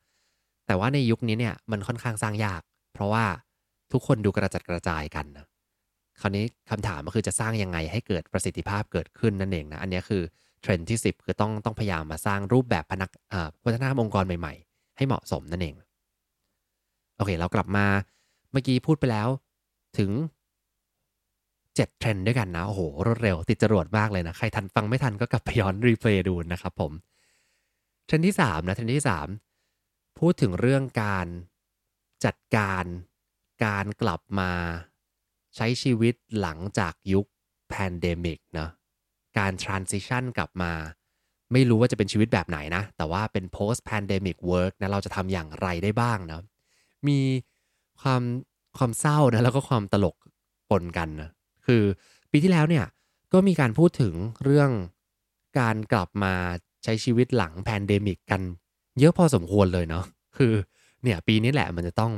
[0.67, 2.62] แต่ว่าในยุคนี้เนี่ยมันค่อนข้างสร้างยาก
[2.93, 3.25] เพราะว่า
[3.91, 5.45] ทุกคนดูกระจัดกระจายกันนะ
[6.21, 10.21] คราวนี้คำถามก็คือจะสร้างยังไงให้เกิดประสิทธิภาพเกิดขึ้นนั่นเองนะอันนี้คือ
[10.62, 13.10] เทรนด์ที่ 10 คือต้องต้องพยายามมาสร้างรูปแบบพนัก
[13.63, 15.75] วัฒนธรรมองค์กรใหม่ๆ ให้เหมาะสมนั่นเอง
[17.17, 17.86] โอเค เรากลับมา
[18.51, 19.28] เมื่อกี้พูดไปแล้ว
[19.97, 20.12] ถึง
[21.75, 26.91] 7 เทรนด์ด้วยกันนะ โอ้โห รวดเร็ว ติดจรวดมากเลยนะ ใครทันฟังไม่ทันก็กลับไปย้อน replay ดูนะครับผม
[28.06, 29.44] เทรนด์ที่ 3 นะ เทรนด์ที่3
[30.19, 31.28] พูดถึงเรื่องการ
[32.25, 32.86] จัดการ
[33.65, 34.51] การกลับมา
[35.56, 37.25] ใช้ชีวิตหลังจากยุค
[37.69, 38.69] pandemic นะ
[39.38, 40.71] การ transition กลับมา
[41.54, 46.41] ไม่รู้ว่าจะเป็นชีวิตแบบไหนนะ แต่ว่าเป็น post pandemic work นะเราจะทำอย่างไรได้บ้างนะ
[47.08, 47.19] มี
[48.01, 48.21] ความ
[48.78, 50.15] ความเศร้านะแล้วก็ความตลก
[50.69, 51.30] ปนกันนะ
[51.65, 51.84] คือ
[52.32, 52.86] ปีที่แล้วเนี่ย
[53.34, 54.71] ก็มีการพูดถึงเรื่อง
[55.60, 56.34] การกลับมา
[56.84, 58.41] ใช้ชีวิตหลัง pandemic กัน
[58.99, 60.05] เยอะพอสมควรเลยเนาะ
[60.38, 60.53] คือ
[61.03, 62.12] เนี่ยปีนี้แหละมันจะต้อง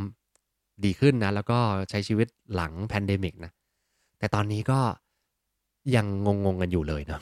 [0.84, 1.60] ดีขึ้นนะ แล้วก็
[1.90, 3.52] ใช้ชีวิตหลัง pandemic นะ
[4.20, 4.80] แต่ตอนนี้ก็
[5.96, 6.06] ยัง
[6.46, 7.22] งงๆกันอยู่เลยเนาะ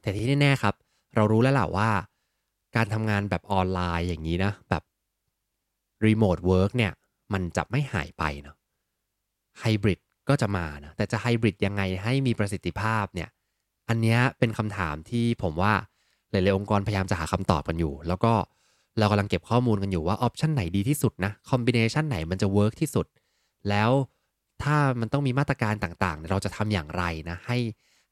[0.00, 0.74] แต่ที่แน่ๆครับ
[1.14, 1.90] เรารู้แล้วแหละว่า
[2.76, 4.82] การทำงานแบบออนไลน์อย่างนี้นะ แบบ
[6.06, 6.92] remote work เนี่ย
[7.32, 8.56] มันจะไม่หายไปเนาะ
[9.60, 13.28] ไฮบริดก็จะมานะแต่จะไฮบริดยังไงให้มีประสิทธิภาพเนี่ย
[13.88, 15.72] อันนี้เป็นคำถามที่ผมว่า
[16.30, 18.32] หลายๆองค์กรพยายามจะหาคำตอบกันอยู่ แล้วก็
[18.98, 23.06] เรากำลังเก็บข้อมูลกันอยู่ว่า option ไหนดีที่สุดนะ combination ไหนมันจะ work ที่สุด
[23.68, 23.90] แล้ว
[24.62, 27.58] ถ้ามันต้องมีมาตรการต่างๆ เราจะทำอย่างไรนะให้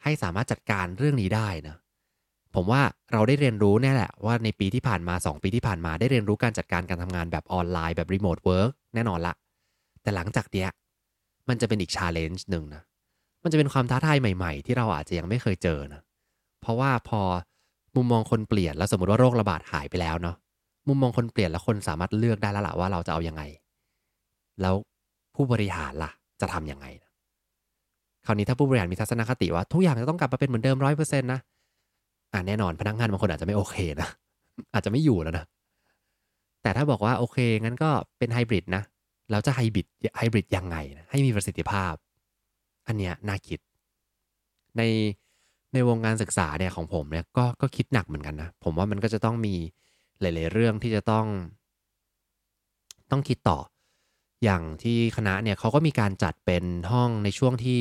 [0.03, 1.77] ให้สามารถจัดการเรื่องนี้ได้นะ
[2.55, 9.35] ผมว่าเราได้เรียนรู้เนี่ยแหละว่าในปีที่ผ่านมา 2 ปีที่ผ่านมาได้เรียนรู้การจัดการการทำงานแบบออนไลน์แบบ remote work แน่นอนละ
[10.03, 10.69] แต่หลังจากเนี้ย
[11.49, 12.83] มันจะเป็นอีกชาเลนจ์หนึ่งนะ
[13.43, 16.03] มันจะเป็นความท้าทายใหม่ ๆ ที่เราอาจจะยังไม่เคยเจอนะ
[16.61, 17.21] เพราะว่าพอ
[17.97, 20.37] มุมมองคนเปลี่ยนแล้วสมมติว่าโรคระบาดหายไปแล้วเนาะ
[20.89, 23.43] มุมมองคนเปลี่ยนแล้วคนสามารถเลือกได้แล้วล่ะว่าเราจะเอาอยัางไง
[24.61, 24.75] แล้ว
[25.35, 27.11] ผู้บริหารล่ะ จะทำยังไงนะ
[28.27, 31.41] คราวนี้ถ้าผู้บริหารมีทัศนคติว่า ทุกอย่างจะต้องกลับมาเป็นเหมือนเดิมร้อยเปอร์เซ็นต์นะ
[32.33, 34.09] อ่าแน่นอนพนักงานบางคนอาจจะไม่โอเคนะ
[34.75, 35.45] อาจจะไม่อยู่แล้วนะ
[36.63, 38.83] แต่ถ้าบอกว่าโอเคงั้นก็เป็นไฮบริดนะ
[39.31, 39.87] แล้วจะไฮบริด
[40.19, 41.95] ไฮบริดยังไงนะให้มีประสิทธิภาพ
[42.87, 43.61] อันเนี้ยน่าคิด
[44.77, 44.83] ใน
[45.75, 49.55] ในวงการศึกษาเนี่ยของผมเนี่ยก็ก็คิดหนักเหมือนกันนะ ผมว่ามันก็จะต้องมี
[50.21, 51.27] หลาย ๆ เรื่องที่จะต้อง
[53.11, 53.59] ต้องคิดต่อ
[54.45, 57.81] อย่างที่คณะเนี่ยเขาก็มีการจัดเป็นห้องในช่วงที่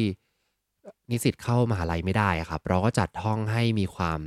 [1.11, 4.19] นิสิตเข้ามหาลัยไม่ได้ครับ เราก็จัดห้องให้มีความ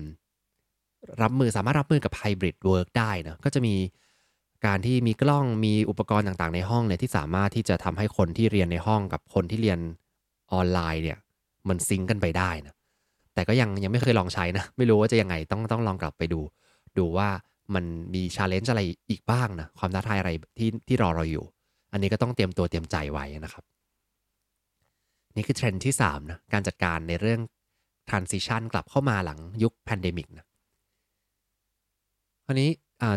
[1.22, 3.74] รับมือสามารถรับมือกับ hybrid work ได้นะก็จะมี
[4.66, 9.78] การที่มีกล้องมีอุปกรณ์ต่างๆ ในห้องเนี่ยที่สามารถที่จะทำให้คนที่เรียนในห้องกับคนที่เรียน
[10.52, 11.18] ออนไลน์เนี่ย
[11.68, 12.74] มัน sync กันไปได้นะ
[13.38, 16.40] แต่ก็ยังยังไม่เคยลองใช้นะ ไม่รู้ว่าจะยังไงต้องต้องลองกลับไปดู
[16.98, 17.28] ดูว่า
[17.74, 21.44] มันมี challenge อะไรอีกบ้างนะ ความท้าทายอะไรที่ที่รอเราอยู่
[21.92, 23.64] อันนี้ก็ต้องเตรียมตัวเตรียมใจไว้นะครับ
[25.36, 27.40] นี่คือเทรนด์ที่3นะการจัดการในเรื่อง
[28.08, 30.46] transition กลับเข้ามาหลังยุค pandemic นะ
[32.44, 32.70] คราวนี้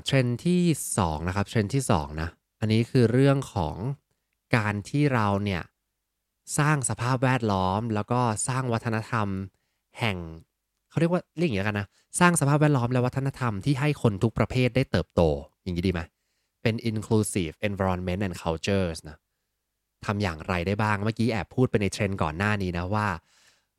[0.05, 0.61] เทรนด์ที่
[0.97, 2.29] 2นะครับเทรนด์ที่2นะ
[2.59, 3.75] อันนี้คือเรื่องของ
[4.57, 5.63] การที่เราเนี่ย
[6.57, 9.27] สร้างสภาพแวดล้อม แล้วก็สร้างวัฒนธรรม
[9.99, 10.17] แห่ง
[10.89, 11.87] เขาเรียกว่าเรียกอย่างนี้กันนะ
[12.19, 15.21] สร้างสภาพแวดล้อมและวัฒนธรรมที่ให้คนทุกประเภทได้เติบโต
[15.63, 16.01] อย่างนี้ดีไหม
[16.61, 19.17] เป็น inclusive environment and cultures นะ
[20.05, 23.07] ทำอย่างไรได้บ้าง เมื่อกี้แอบพูดไปในเทรนด์ก่อนหน้านี้นะว่า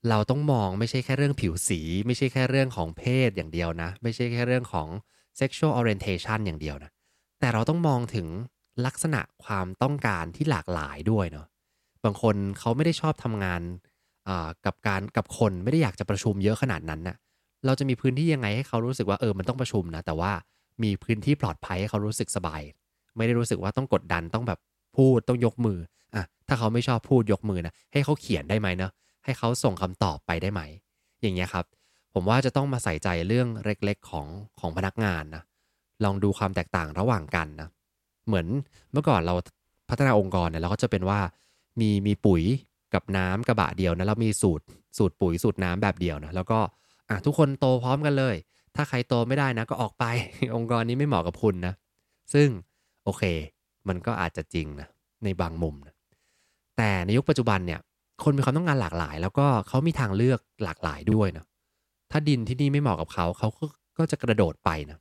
[0.08, 4.88] เราต้องมองไม่ใช่แค่เรื่องผิวสี ไม่ใช่แค่เรื่องของเพศอย่างเดียวนะ ไม่ใช่แค่เรื่องของ
[5.40, 6.90] sexual orientation อย่างเดียวนะ
[7.40, 8.26] แต่เราต้องมองถึง
[8.86, 11.46] ลักษณะความต้องการที่หลากหลายด้วยเนาะ
[12.04, 13.62] บางคนเขาไม่ได้ชอบทำงาน
[14.66, 17.16] กับการกับคนไม่ได้อยากจะประชุมเยอะขนาดนั้นนะ่ะ
[17.66, 20.32] เราจะมีพื้นที่ยังไงให้เขารู้สึกว่าเออมันต้องประชุมนะแต่ว่า
[20.82, 22.62] มีพื้นที่ปลอดภัยให้เขารู้สึกสบาย
[23.16, 24.58] ไม่ได้รู้สึกว่าต้องกดดันต้องแบบ
[24.96, 25.78] พูดต้องยกมือ
[26.14, 28.92] อะถ้าเขาไม่ชอบพูดยกมือนะให้เขาเขียนได้ไหมเนาะ
[29.24, 30.62] ให้เขาส่งคำตอบไปได้ไหม
[31.22, 31.64] อย่างเงี้ยครับ
[32.14, 34.26] ผมว่าจะต้องมาใส่ใจเรื่องเล็กๆของ
[34.60, 35.42] ของพนักงานนะ
[36.04, 37.68] ลองดูความแตกต่างระหว่างกันนะ
[38.26, 38.46] เหมือน
[38.92, 39.34] เมื่อก่อนเรา
[39.88, 41.18] พัฒนาองค์กรเนี่ยเราก็จะเป็นว่า
[41.80, 42.42] มีมีปุ๋ย
[42.94, 44.64] กับน้ำกระบะเดียวนะเรามีสูตร
[44.98, 46.58] สูตรปุ๋ยสูตรน้ำแบบเดียวนะแล้วก็
[47.08, 48.36] อะทุกคนโตพร้อมกันเลย
[48.76, 50.04] ถ้าใครโตไม่ได้นะก็ออกไป
[50.54, 51.74] องค์กรนี้ไม่เหมาะกับคุณนะ
[52.34, 52.48] ซึ่ง
[53.04, 53.22] โอเค
[53.88, 54.88] มันก็อาจจะจริงนะ
[55.24, 55.94] ในบางมุมนะ
[56.76, 57.80] แต่ในยุคปัจจุบันเนี่ย
[58.24, 61.44] คนมีความต้องการหลากหลาย แล้วก็เขามีทางเลือกหลากหลายด้วยนะ
[62.10, 63.48] ถ้าดินที่นี่ไม่เหมาะกับเขาเขา
[63.98, 64.98] ก็จะกระโดดไปนะ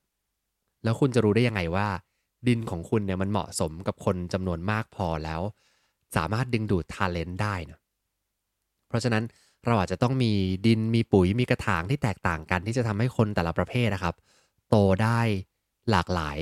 [0.83, 1.87] แล้วคุณจะรู้ได้ยังไงว่า
[2.47, 5.41] ดินของคุณเนี่ยมันเหมาะสมกับคนจำนวนมากพอแล้ว
[6.15, 7.79] สามารถดึงดูดทาเลนต์ได้นะ
[8.87, 9.23] เพราะฉะนั้น
[9.65, 10.33] เราอาจจะต้องมี
[10.65, 14.15] ดินมีปุ๋ยมีกระถางที่แตกต่างกัน ที่จะทำให้คนแต่ละประเภทนะครับ
[14.69, 15.19] โตได้
[15.91, 16.37] หลากหลาย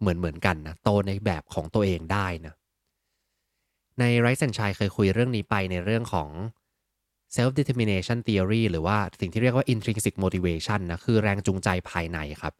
[0.00, 2.54] เหมือนเหมือนกันนะโตในแบบของตัวเองได้นะ
[4.00, 6.30] ในไรซ์แอนชัยเคยคุยเรื่องนี้ไปในเรื่องของ
[7.36, 12.54] self determination theory หรือว่าสิ่งที่เรียกว่า intrinsic motivation นะคือแรงจูงใจภายในครับ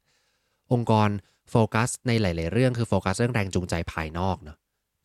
[0.72, 1.08] องค์กร
[1.50, 4.56] โฟกัสในหลาย ๆ เรื่องคือโฟกัสเรื่องแรงจูงใจภายนอกเนาะ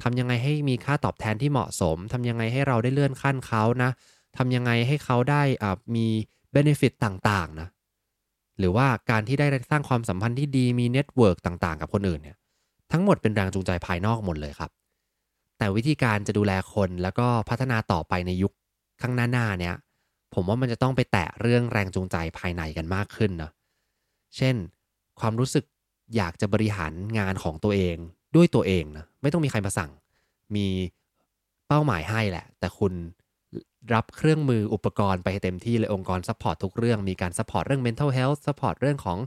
[0.03, 3.89] ทำยังไงให้มีค่าตอบแทนที่เหมาะสม ทำยังไงให้เราได้เลื่อนขั้นเขานะ
[4.37, 5.41] ทำยังไงให้เขาได้
[5.95, 6.07] มี
[6.55, 7.67] benefit ต่างๆนะ
[8.59, 12.37] หรือว่าการที่ได้สร้างความสัมพันธ์ที่ดี มี network ต่างๆ กับคนอื่นเนี่ย
[12.91, 14.71] ทั้งหมดเป็นแรงจูงใจภายนอกหมดเลยครับ
[15.57, 18.51] แต่วิธีการจะดูแลคนแล้วก็พัฒนาต่อไปในยุค
[19.01, 19.75] ข้างหน้าๆเนี่ย
[20.33, 23.51] ผมว่ามันจะต้องไปแตะเรื่องแรงจูงใจภายในกันมากขึ้นนะ
[24.37, 24.55] เช่น
[25.19, 25.65] ความรู้สึก
[26.15, 27.97] อยากจะบริหารงานของตัวเอง
[28.35, 29.91] ด้วยตัวเองนะไม่ต้องมีใครมาสั่ง
[30.55, 30.67] มี
[31.67, 32.93] เป้าหมายให้แหละ แต่คุณ
[33.93, 39.17] รับเครื่องมืออุปกรณ์ไปเต็มที่เลยองค์กร support ทุกเรื่อง มีการ support เรื่อง mental health support เรื่องของ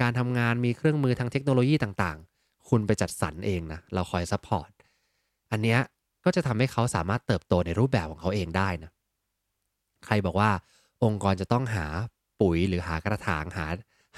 [0.00, 4.70] การทำงานมีเครื่องมือทางเทคโนโลยีต่างๆ คุณไปจัดสรรเองนะ เราคอย support
[5.50, 5.80] อันเนี้ย
[6.24, 8.90] ก็จะทำให้เขาสามารถเติบโตในรูปแบบของเขาเองได้นะ
[10.06, 10.50] ใครบอกว่า
[11.04, 11.86] องค์กรจะต้องหา
[12.40, 13.66] ปุ๋ยหรือหากระถางหา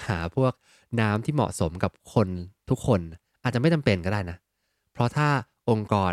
[0.09, 0.53] หาพวก
[1.01, 2.29] น้ำที่เหมาะสมกับคน
[2.71, 3.01] ทุกคน
[3.49, 4.37] อาจจะไม่จำเป็นก็ได้นะ
[4.93, 5.29] เพราะถ้า
[5.71, 6.13] องค์กร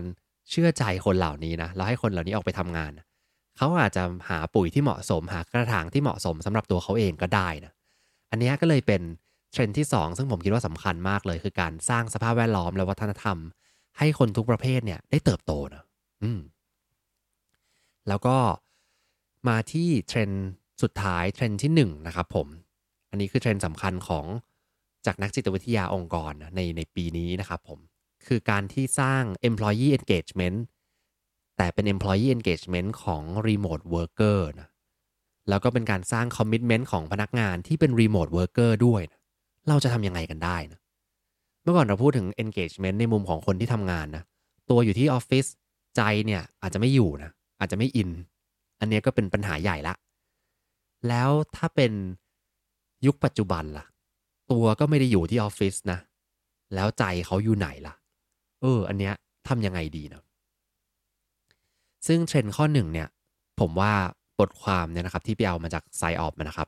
[0.50, 2.92] เชื่อใจคนเหล่านี้นะแล้วให้คนเหล่านี้ออกไปทำงาน
[3.58, 7.72] เขาอาจจะหาปุ๋ยที่เหมาะสม หากระถางที่เหมาะสมสำหรับตัวเขาเองก็ได้นะ
[8.32, 9.02] อันนี้ก็เลยเป็น
[9.52, 13.38] เทรนด์ที่ 2 ซึ่งผมคิดว่าสำคัญมากเลย คือการสร้างสภาพแวดล้อมและวัฒนธรรม
[13.98, 15.84] ให้คนทุกประเภทเนี่ยได้เติบโตนะ
[16.24, 16.40] อืม
[18.08, 18.38] แล้วก็
[19.48, 20.46] มาที่เทรนด์
[20.82, 22.48] สุดท้ายเทรนด์ที่1นะครับผม
[23.10, 24.26] อันนี้คือเทรนด์สำคัญของ
[25.06, 27.80] จากนักจิตวิทยาองค์กรในในปีนี้นะครับผม
[28.28, 30.58] คือการที่สร้าง employee engagement
[31.58, 34.68] แต่เป็น employee engagement ของ remote worker นะ
[35.50, 39.20] แล้วก็เป็นการสร้าง commitment ของพนักงานที่เป็น remote worker ด้วยนะ
[39.70, 40.80] เราจะทำยังไงกันได้นะ
[41.64, 44.24] เมื่อก่อนเราพูดถึง engagement ในมุมของคนที่ทำงานนะ
[44.70, 45.46] ตัวอยู่ที่ออฟฟิศ
[45.96, 48.12] ใจเนี่ยอาจจะไม่อยู่นะอาจจะไม่อิน
[48.80, 49.94] อันนี้ก็เป็นปัญหาใหญ่ละ
[51.08, 51.92] แล้วถ้าเป็น
[53.06, 53.86] ยุคปัจจุบันล่ะ
[54.52, 56.00] ตัวก็ไม่ได้อยู่ที่ออฟฟิศนะ
[56.76, 57.94] แล้วใจเขาอยู่ไหนล่ะ
[58.62, 59.14] เออ อันเนี้ย
[59.48, 60.24] ทำยังไงดีนะ
[62.08, 63.08] ซึ่งเทรนด์ข้อหนึ่งเนี่ย
[63.60, 63.92] ผมว่า
[64.40, 66.68] บทความเนี่ยนะครับ ที่ไปเอามาจากไซออฟนะครับ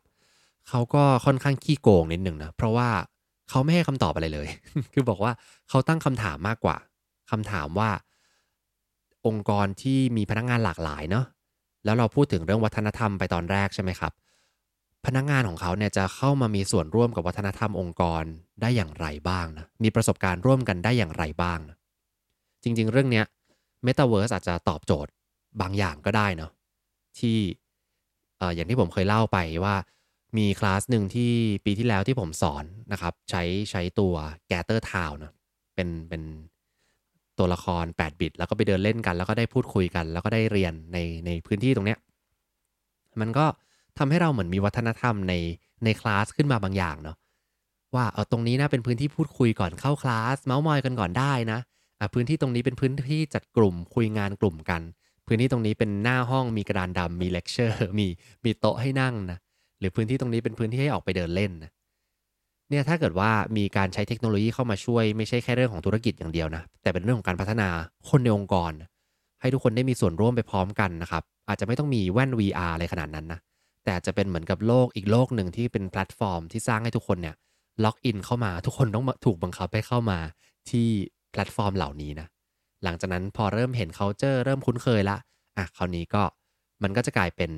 [0.70, 2.90] เขาก็ค่อนข้างขี้โกงนิดหนึ่งนะ เพราะว่า
[3.50, 4.48] เขาไม่ให้คำตอบอะไรเลย
[4.94, 5.32] คือบอกว่า
[5.70, 6.78] เขาตั้งคำถามมากกว่า
[7.32, 7.90] คำถามว่า
[9.28, 11.26] องค์กรที่มีพนักงานหลากหลายเนาะ
[11.86, 14.12] แล้วเราพูดถึงเรื่องวัฒนธรรมไปตอนแรกใช่ไหมครับ
[15.08, 18.24] พนักงานของเขาเนี่ยจะเข้ามามีส่วนร่วมกับวัฒนธรรมองค์กร
[18.62, 21.78] ได้อย่างไรบ้างนะมีประสบการณ์ร่วมกันได้อย่างไรบ้างนะ
[22.64, 23.26] จริง ๆ เรื่องเนี้ย
[23.86, 25.12] Metaverse อาจจะตอบโจทย์
[25.62, 26.52] บางอย่างก็ได้เนาะ
[27.20, 27.38] ที่
[28.38, 29.76] เอ่ออย่างที่ผมเคยเล่าไปว่า
[30.38, 31.32] มีคลาสหนึ่งที่
[31.66, 34.14] ปีที่แล้วที่ผมสอนนะครับ ใช้ใช้ตัว
[34.52, 35.34] Gather Town นะ
[35.76, 36.22] เป็นเป็น
[37.38, 42.00] ตัวละคร 8 บิต แล้วก็ไปเดินเล่นกัน แล้วก็ได้พูดคุยกัน แล้วก็ได้เรียนในในพื้นที่ตรงเนี้ย
[43.22, 43.46] มันก็
[44.00, 45.34] ทำให้เราเหมือนมีวัฒนธรรมใน
[45.84, 47.18] ในคลาสขึ้นมาบางอย่างเนาะ
[47.96, 51.60] ว่าเออตรงนี้นะเป็นพื้นที่พูดคุยก่อนเข้าคลาสเมาส์มอยกันก่อนได้นะ
[52.00, 54.82] อะพื้นที่ตรงนี้เป็นพื้นที่จัดกลุ่มคุยงานกลุ่มกัน
[55.28, 58.08] พื้นที่ตรงนี้เป็นหน้าห้องมีกระดานดำมีเลคเชอร์มี
[58.46, 59.38] มีโต๊ะให้นั่งนะ
[59.80, 61.72] หรือพื้นที่ตรงนี้เป็นพื้นที่ให้ออกไปเดินเล่นนะ
[62.70, 67.70] เนี่ยถ้าเกิดว่ามีการใช้เทคโนโลยีเข้ามาช่วยไม่ใช่แค่เรื่องของธุรกิจอย่างเดียวนะ แต่เป็นเรื่องของการพัฒนา
[68.10, 68.72] คนในองค์กร
[69.42, 73.40] ให้ทุกคนได้มีส่วนร่วมไปพร้อมกันนะครับ อาจจะไม่ต้องมีแว่น VR อะไรขนาดนั้นนะ
[73.88, 77.36] แต่จะเป็นเหมือนกับโลกอีกโลกหนึ่งที่เป็นแพลตฟอร์มที่สร้างให้ทุกคนเนี่ย
[77.84, 80.20] login เข้ามาทุกคนต้องถูกบังคับให้เข้ามา
[80.70, 80.88] ที่
[81.32, 82.28] แพลตฟอร์มเหล่านี้นะ
[82.84, 85.18] หลังจากนั้นพอเริ่มเห็น culture เริ่มคุ้นเคยละ
[85.58, 86.24] อะคราวนี้ก็
[86.84, 87.52] มันก็จะกลายเป็น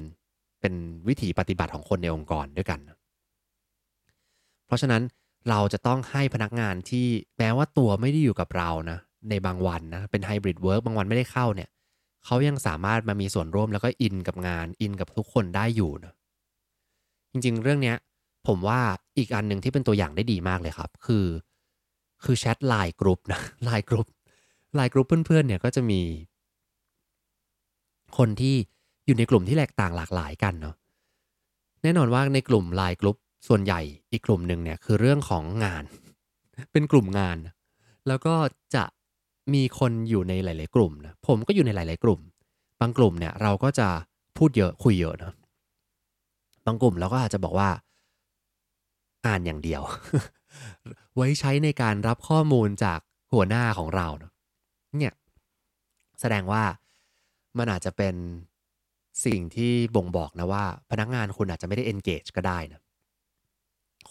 [0.61, 0.73] เป็น
[1.07, 2.79] วิถีปฏิบัติของคนในองค์กรด้วยกัน
[4.65, 5.01] เพราะฉะนั้น
[5.49, 11.69] เราจะต้องให้พนักงานที่แม้ว่าตัวไม่ได้อยู่กับเรานะในบางวันนะเป็น hybrid work บางวันไม่ได้เข้าเนี่ย
[12.25, 16.13] เขายังสามารถมามีส่วนร่วมแล้วก็อินกับงานอินกับทุกคนได้อยู่นะ
[17.31, 17.97] จริง ๆ เรื่องเนี้ย
[18.47, 18.79] ผมว่า
[19.17, 21.25] อีกอันหนึ่งที่เป็นตัวอย่างได้ดีมากเลยครับ คือ
[22.23, 24.07] คือแชทไลน์กรุ๊ปนะไลน์กรุ๊ป
[24.75, 26.01] ไลน์กรุ๊ปเพื่อนๆเนี่ยก็จะมี
[28.17, 28.55] คนที่
[29.05, 30.75] อยู่ในกลุ่มที่แตกต่างหลากหลายกันเนาะ
[31.83, 35.83] แน่นอนว่าในกลุ่มไลน์กรุ๊ปส่วนใหญ่อีกกลุ่มหนึ่งเนี่ยคือเรื่องของงาน
[36.71, 37.37] เป็นกลุ่มงาน
[38.07, 38.35] แล้วก็
[38.75, 38.83] จะ
[39.53, 42.19] มีคนอยู่ในหลาย ๆ กลุ่มนะผมก็อยู่ในหลาย ๆ กลุ่ม
[42.81, 43.87] บางกลุ่มเนี่ยเราก็จะ
[44.37, 47.69] พูดเยอะคุยเยอะนะางกลุ่มเราก็อาจจะบอกว่า
[49.25, 49.81] อ่านอย่างเดียว
[51.15, 52.99] ไว้ใช้ในการรับข้อมูลจาก
[53.33, 54.31] หัวหน้าของเราเนาะ
[54.97, 55.13] เนี่ย
[56.19, 56.63] แสดงว่า
[57.57, 58.15] มันอาจจะเป็น
[59.25, 62.81] สิ่งที่บ่งบอกนะว่า พนักงานคุณอาจจะไม่ได้ engage ก็ได้นะ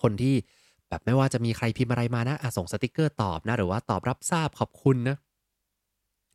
[0.01, 0.35] คนที่
[0.89, 5.17] แบบไม่ว่าจะมีใครพิมพ์อะไรมานะอะส่งสติกเกอร์ตอบนะ หรือว่าตอบรับทราบขอบคุณนะ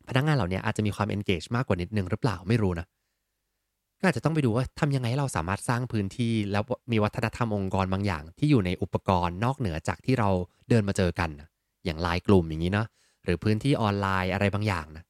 [0.08, 2.86] พนักงานเหล่านี้อาจจะมีความ engage มากกว่านิดนึงหรือเปล่าไม่รู้นะ
[4.00, 10.28] ก็อาจจะต้องไปดูว่าทำยังไงให้เราสามารถสร้างพื้นที่ แล้วมีวัฒนธรรมองค์กรบางอย่าง ที่อยู่ในอุปกรณ์นอกเหนือจากที่เรา
[10.68, 11.48] เดินมาเจอกันนะ
[11.84, 12.86] อย่างไลน์กลุ่มอย่างนี้เนาะ
[13.24, 15.04] หรือพื้นที่ออนไลน์อะไรบางอย่างนะ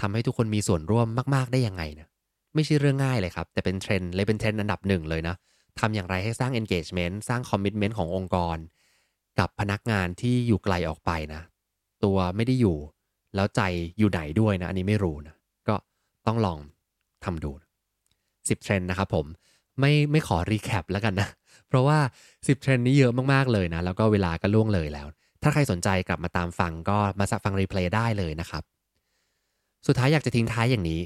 [0.00, 2.08] ทำให้ทุกคนมีส่วนร่วมมาก ๆ ได้ยังไงนะ
[2.54, 5.36] ไม่ใช่เรื่องง่ายเลยครับ แต่เป็นเทรนด์เลยเป็นเทรนด์อันดับหนึ่งเลยนะ
[5.80, 8.56] ทำอย่างไรให้สร้าง engagement สร้าง commitment ขององค์กร
[9.38, 11.42] กับพนักงานที่อยู่ไกลออกไปนะ
[12.04, 12.76] ตัวไม่ได้อยู่
[13.34, 13.60] แล้วใจ
[13.98, 15.34] อยู่ไหนด้วยนะ อันนี้ไม่รู้นะ
[15.68, 15.74] ก็
[16.26, 16.58] ต้องลอง
[17.24, 17.50] ทำดู
[18.48, 19.26] สิบเทรนด์นะครับผม
[19.80, 21.28] ไม่ไม่ขอรีแคปแล้วกันนะ
[21.68, 21.98] เพราะว่า
[22.30, 25.06] 10เทรนด์นี้เยอะมากๆเลยนะ แล้วก็เวลาก็ล่วงเลยแล้ว
[25.42, 28.62] ถ้าใครสนใจกลับมาตามฟังก็มาฟังรีเพลย์ได้เลยนะครับ
[29.86, 31.00] สุดท้ายอยากจะทิ้งท้ายอย่างนี้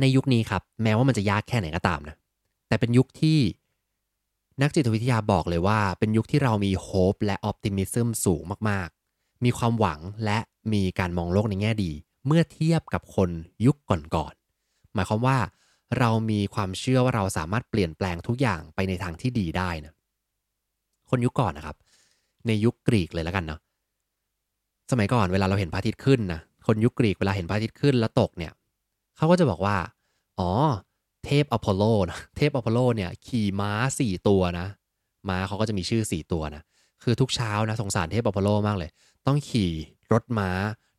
[0.00, 2.16] ในยุคนี้ครับ แม้ว่ามันจะยากแค่ไหนก็ตามนะ
[2.68, 3.38] แต่เป็นยุคที่
[4.62, 10.38] นักจิตวิทยาบอกเลยว่า เป็นยุคที่เรามีโฮปและออ t ติมิซึมสูงมากๆ มีความหวังและ
[10.72, 11.90] มีการมองโลกในแง่ดี
[12.26, 13.30] เมื่อเทียบกับคน
[13.66, 15.38] ยุคก่อนๆหมายความว่า
[15.98, 19.92] เรามีความเชื่อว่าเราสามารถเปลี่ยนแปลงทุกอย่างไปในทางที่ดีได้นะ
[21.10, 21.76] คนยุคก่อนนะครับ
[22.46, 23.60] ในยุคกรีกเลยแล้วกันเนาะ
[24.90, 28.52] สมัยก่อนเวลาเราเห็นพระอาทิตย์ขึ้นนะคนยุคกรีกเวลาเห็นพระอาทิตย์ขึ้นแล้วตกเนี่ย
[29.16, 29.76] เขาก็จะบอกว่า
[30.40, 30.50] อ๋อ
[31.24, 34.66] เทพอพอลโลนะเทพอพอลโลเนี่ยขี่ม้าสี่ตัวนะ
[35.28, 36.62] ม้าเขาก็จะมีชื่อสี่ตัวนะ
[37.02, 38.90] คือทุกเช้านะสงสารเทพอพอลโลมากเลย
[39.26, 39.72] ต้องขี่
[40.12, 40.50] รถม้า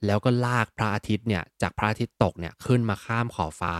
[0.05, 3.75] แล้วก็ลากพระอาทิตย์เนี่ยจากพระอาทิตย์ตกเนี่ยขึ้นมาข้ามขอบฟ้า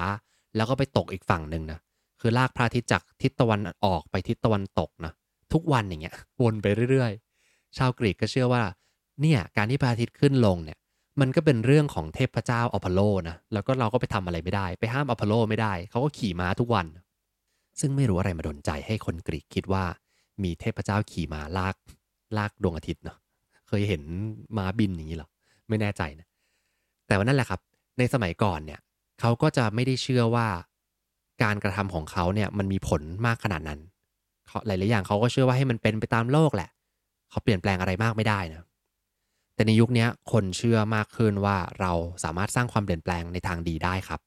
[0.55, 1.79] แล้วก็ไปตกอีกฝั่งหนึ่งนะ
[2.21, 5.13] คือลากพระอาทิตย์จากทิศตะวันออกไปทิศตะวันตกนะ
[5.53, 8.63] ทุกวันอย่างเงี้ยวนไปเรื่อยๆ ชาวกรีกก็เชื่อว่า
[9.21, 10.77] เนี่ยการที่พระอาทิตย์ขึ้นลงเนี่ย
[11.21, 16.85] มันก็เป็นเรื่องของเทพเจ้าอพอลโลนะแล้วก็เราก็ไปทำอะไรไม่ได้ ไปห้ามอพอลโลไม่ได้เขาก็ขี่ม้าทุกวัน
[17.79, 19.83] ซึ่งไม่รู้อะไรมาดนใจให้คนกรีกคิดว่า
[20.43, 21.75] มีเทพเจ้าขี่ม้าลาก
[22.37, 23.17] ลากดวงอาทิตย์เนาะ
[23.67, 24.03] เคยเห็น
[24.57, 25.29] ม้าบินอย่างนี้หรอ
[25.69, 26.27] ไม่แน่ใจนะ
[27.07, 27.59] แต่ว่านั่นแหละครับ
[27.97, 28.79] ในสมัยก่อนเนี่ย
[29.21, 30.47] เขาก็จะไม่ได้เชื่อว่า
[31.43, 33.79] การกระทำของเขาเนี่ยมันมีผลมากขนาดนั้น
[34.65, 36.69] หลาย ๆ อย่างเขาก็เชื่อว่าให้มันเป็นไปตามโลกแหละ
[37.29, 38.65] เขาเปลี่ยนแปลงอะไรมากไม่ได้นะ
[39.55, 41.91] แต่ในยุคนี้คนเชื่อมากขึ้นว่าเรา
[42.23, 44.21] สามารถสร้างความเปลี่ยนแปลงในทางดีได้ครับ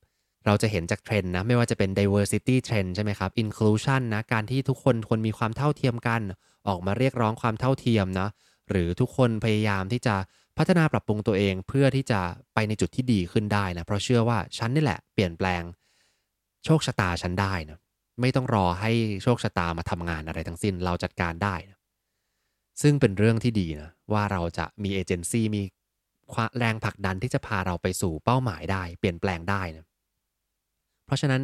[0.46, 6.20] เราจะเห็นจากเทรนด์นะไม่ว่าจะเป็น diversity trend ใช่ไหมครับ inclusion นะการที่ทุกคนคนมีความเท่าเทียมกัน
[6.68, 8.28] ออกมาเรียกร้องความเท่าเทียมนะ
[8.70, 10.14] หรือทุกคนพยายามที่จะ
[10.58, 12.20] พัฒนาปรับปรุงตัวเองเพื่อที่จะ
[12.54, 15.62] ไปในจุดที่ดีขึ้นได้นะเพราะเชื่อว่าฉันนี่แหละเปลี่ยนแปลง
[16.64, 17.78] โชคชะตาฉันได้นะ
[18.20, 21.78] ไม่ต้องรอให้โชคชะตามาทำงานอะไรทั้งสิ้นเราจัดการได้นะ
[22.82, 25.62] ซึ่งเป็นเรื่องที่ดีนะว่าเราจะมีเอเจนซี่มี
[26.58, 29.84] แรงผลักดันที่จะพาเราไปสู่เป้าหมายได้ เปลี่ยนแปลงได้นะ
[31.06, 31.42] เพราะฉะนั้น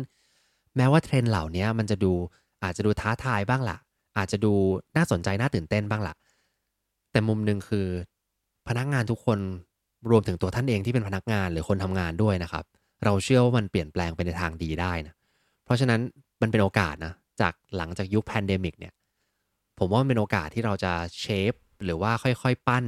[0.76, 2.12] แม้ว่าเทรนเหล่านี้มันจะดู
[2.62, 3.78] อาจจะดูท้าทายบ้างละ่ะ
[4.16, 4.52] อาจจะดู
[4.96, 6.14] น่าสนใจน่าตื่นเต้นบ้างละ่ะ
[7.12, 7.86] แต่มุมหนึ่งคือ
[8.70, 9.38] พนักงานทุกคน
[10.10, 12.64] รวมถึงตัวท่านเองที่เป็นพนักงานหรือคนทำงานด้วยนะครับ
[13.04, 15.14] เราเชื่อว่ามันเปลี่ยนแปลงไปในทางดีได้นะ
[15.64, 16.00] เพราะฉะนั้น
[16.42, 18.92] มันเป็นโอกาสนะจากหลังจากยุค pandemic เนี่ย
[19.78, 21.52] ผมว่ามันเป็นโอกาสที่เราจะ shape
[21.84, 22.84] หรือว่าค่อยๆ ปั้น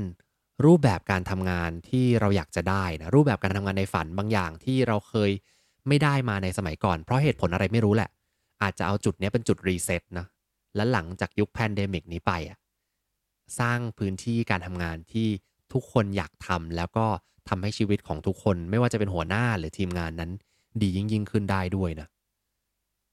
[0.64, 5.30] รูปแบบการทำงานที่เราอยากจะได้นะรูปแบบการทำงานในฝันบางอย่างที่เราเคย
[5.88, 8.10] ไม่ได้มาในสมัยก่อน เพราะเหตุผลอะไรไม่รู้แหละ
[8.62, 10.26] อาจจะเอาจุดนี้เป็นจุด reset นะ
[10.76, 12.58] และหลังจากยุค pandemic นี้ไปอะ
[13.58, 15.28] สร้างพื้นที่การทำงานที่
[15.74, 17.06] ทุกคนอยากทำแล้วก็
[17.48, 20.30] ทำให้ชีวิตของทุกคนไม่ว่าจะเป็นหัวหน้าหรือทีมงานนั้น
[20.80, 22.06] ดียิ่งยิ่งขึ้นได้ด้วยนะ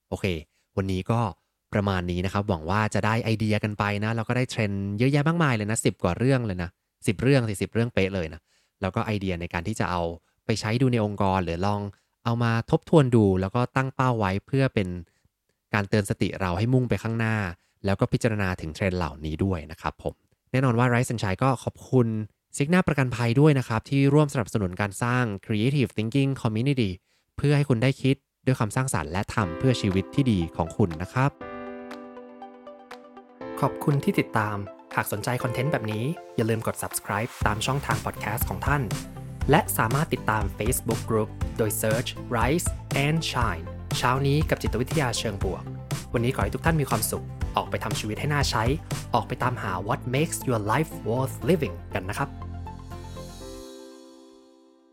[0.09, 0.25] โอเค
[0.77, 1.19] วันนี้ก็
[1.73, 6.69] ประมาณนี้นะครับ หวังว่าจะได้ไอเดียกันไปนะแล้วก็ได้เทรนเยอะแยะมากมายเลยนะสิบกว่าเรื่องเลยนะ
[7.07, 8.41] สิบเรื่องสิสิบเรื่องเป๊ะเลยนะ
[8.81, 10.01] แล้วก็ไอเดียในการที่จะเอา
[10.45, 11.81] ไปใช้ดูในองค์กรหรือลอง
[12.25, 14.87] เอามาทบทวนดูแล้วก็ตั้งเป้าไว้เพื่อเป็น
[15.73, 17.35] การเตือนสติเราให้มุ่งไปข้างหน้า
[17.85, 20.13] แล้วก็พิจารณาถึงเทรนเหล่านี้ด้วยนะครับผม
[20.51, 22.07] แน่นอนว่าไรซ์สัญชัยก็ขอบคุณ
[22.57, 26.89] ซิกหน้าประกันภัยด้วยนะครับ ที่ร่วมสนับสนุนการสร้าง Creative Thinking Community
[27.37, 31.31] เพื่อให้คุณได้คิดด้วยความสร้างสารรค์และทำเพื่อชีวิตที่ดีของคุณนะครับ
[33.61, 34.57] ขอบคุณที่ติดตาม
[34.95, 36.03] หากสนใจคอนเทนต์แบบนี้
[36.35, 38.81] อย่าลืมกด subscribe ตามช่องทาง podcast ของท่าน
[39.49, 42.67] และสามารถติดตาม Facebook Group โดย search Rise
[43.05, 43.65] and Shine
[43.97, 45.63] เช้านี้กับจิตวิทยาเชิงบวก
[46.13, 47.25] วันนี้ขอให้ทุกท่านมีความสุข
[47.57, 48.63] ออกไปทำชีวิตให้น่าใช้
[49.15, 52.48] ออกไปตามหา what makes your life worth living กันนะครับ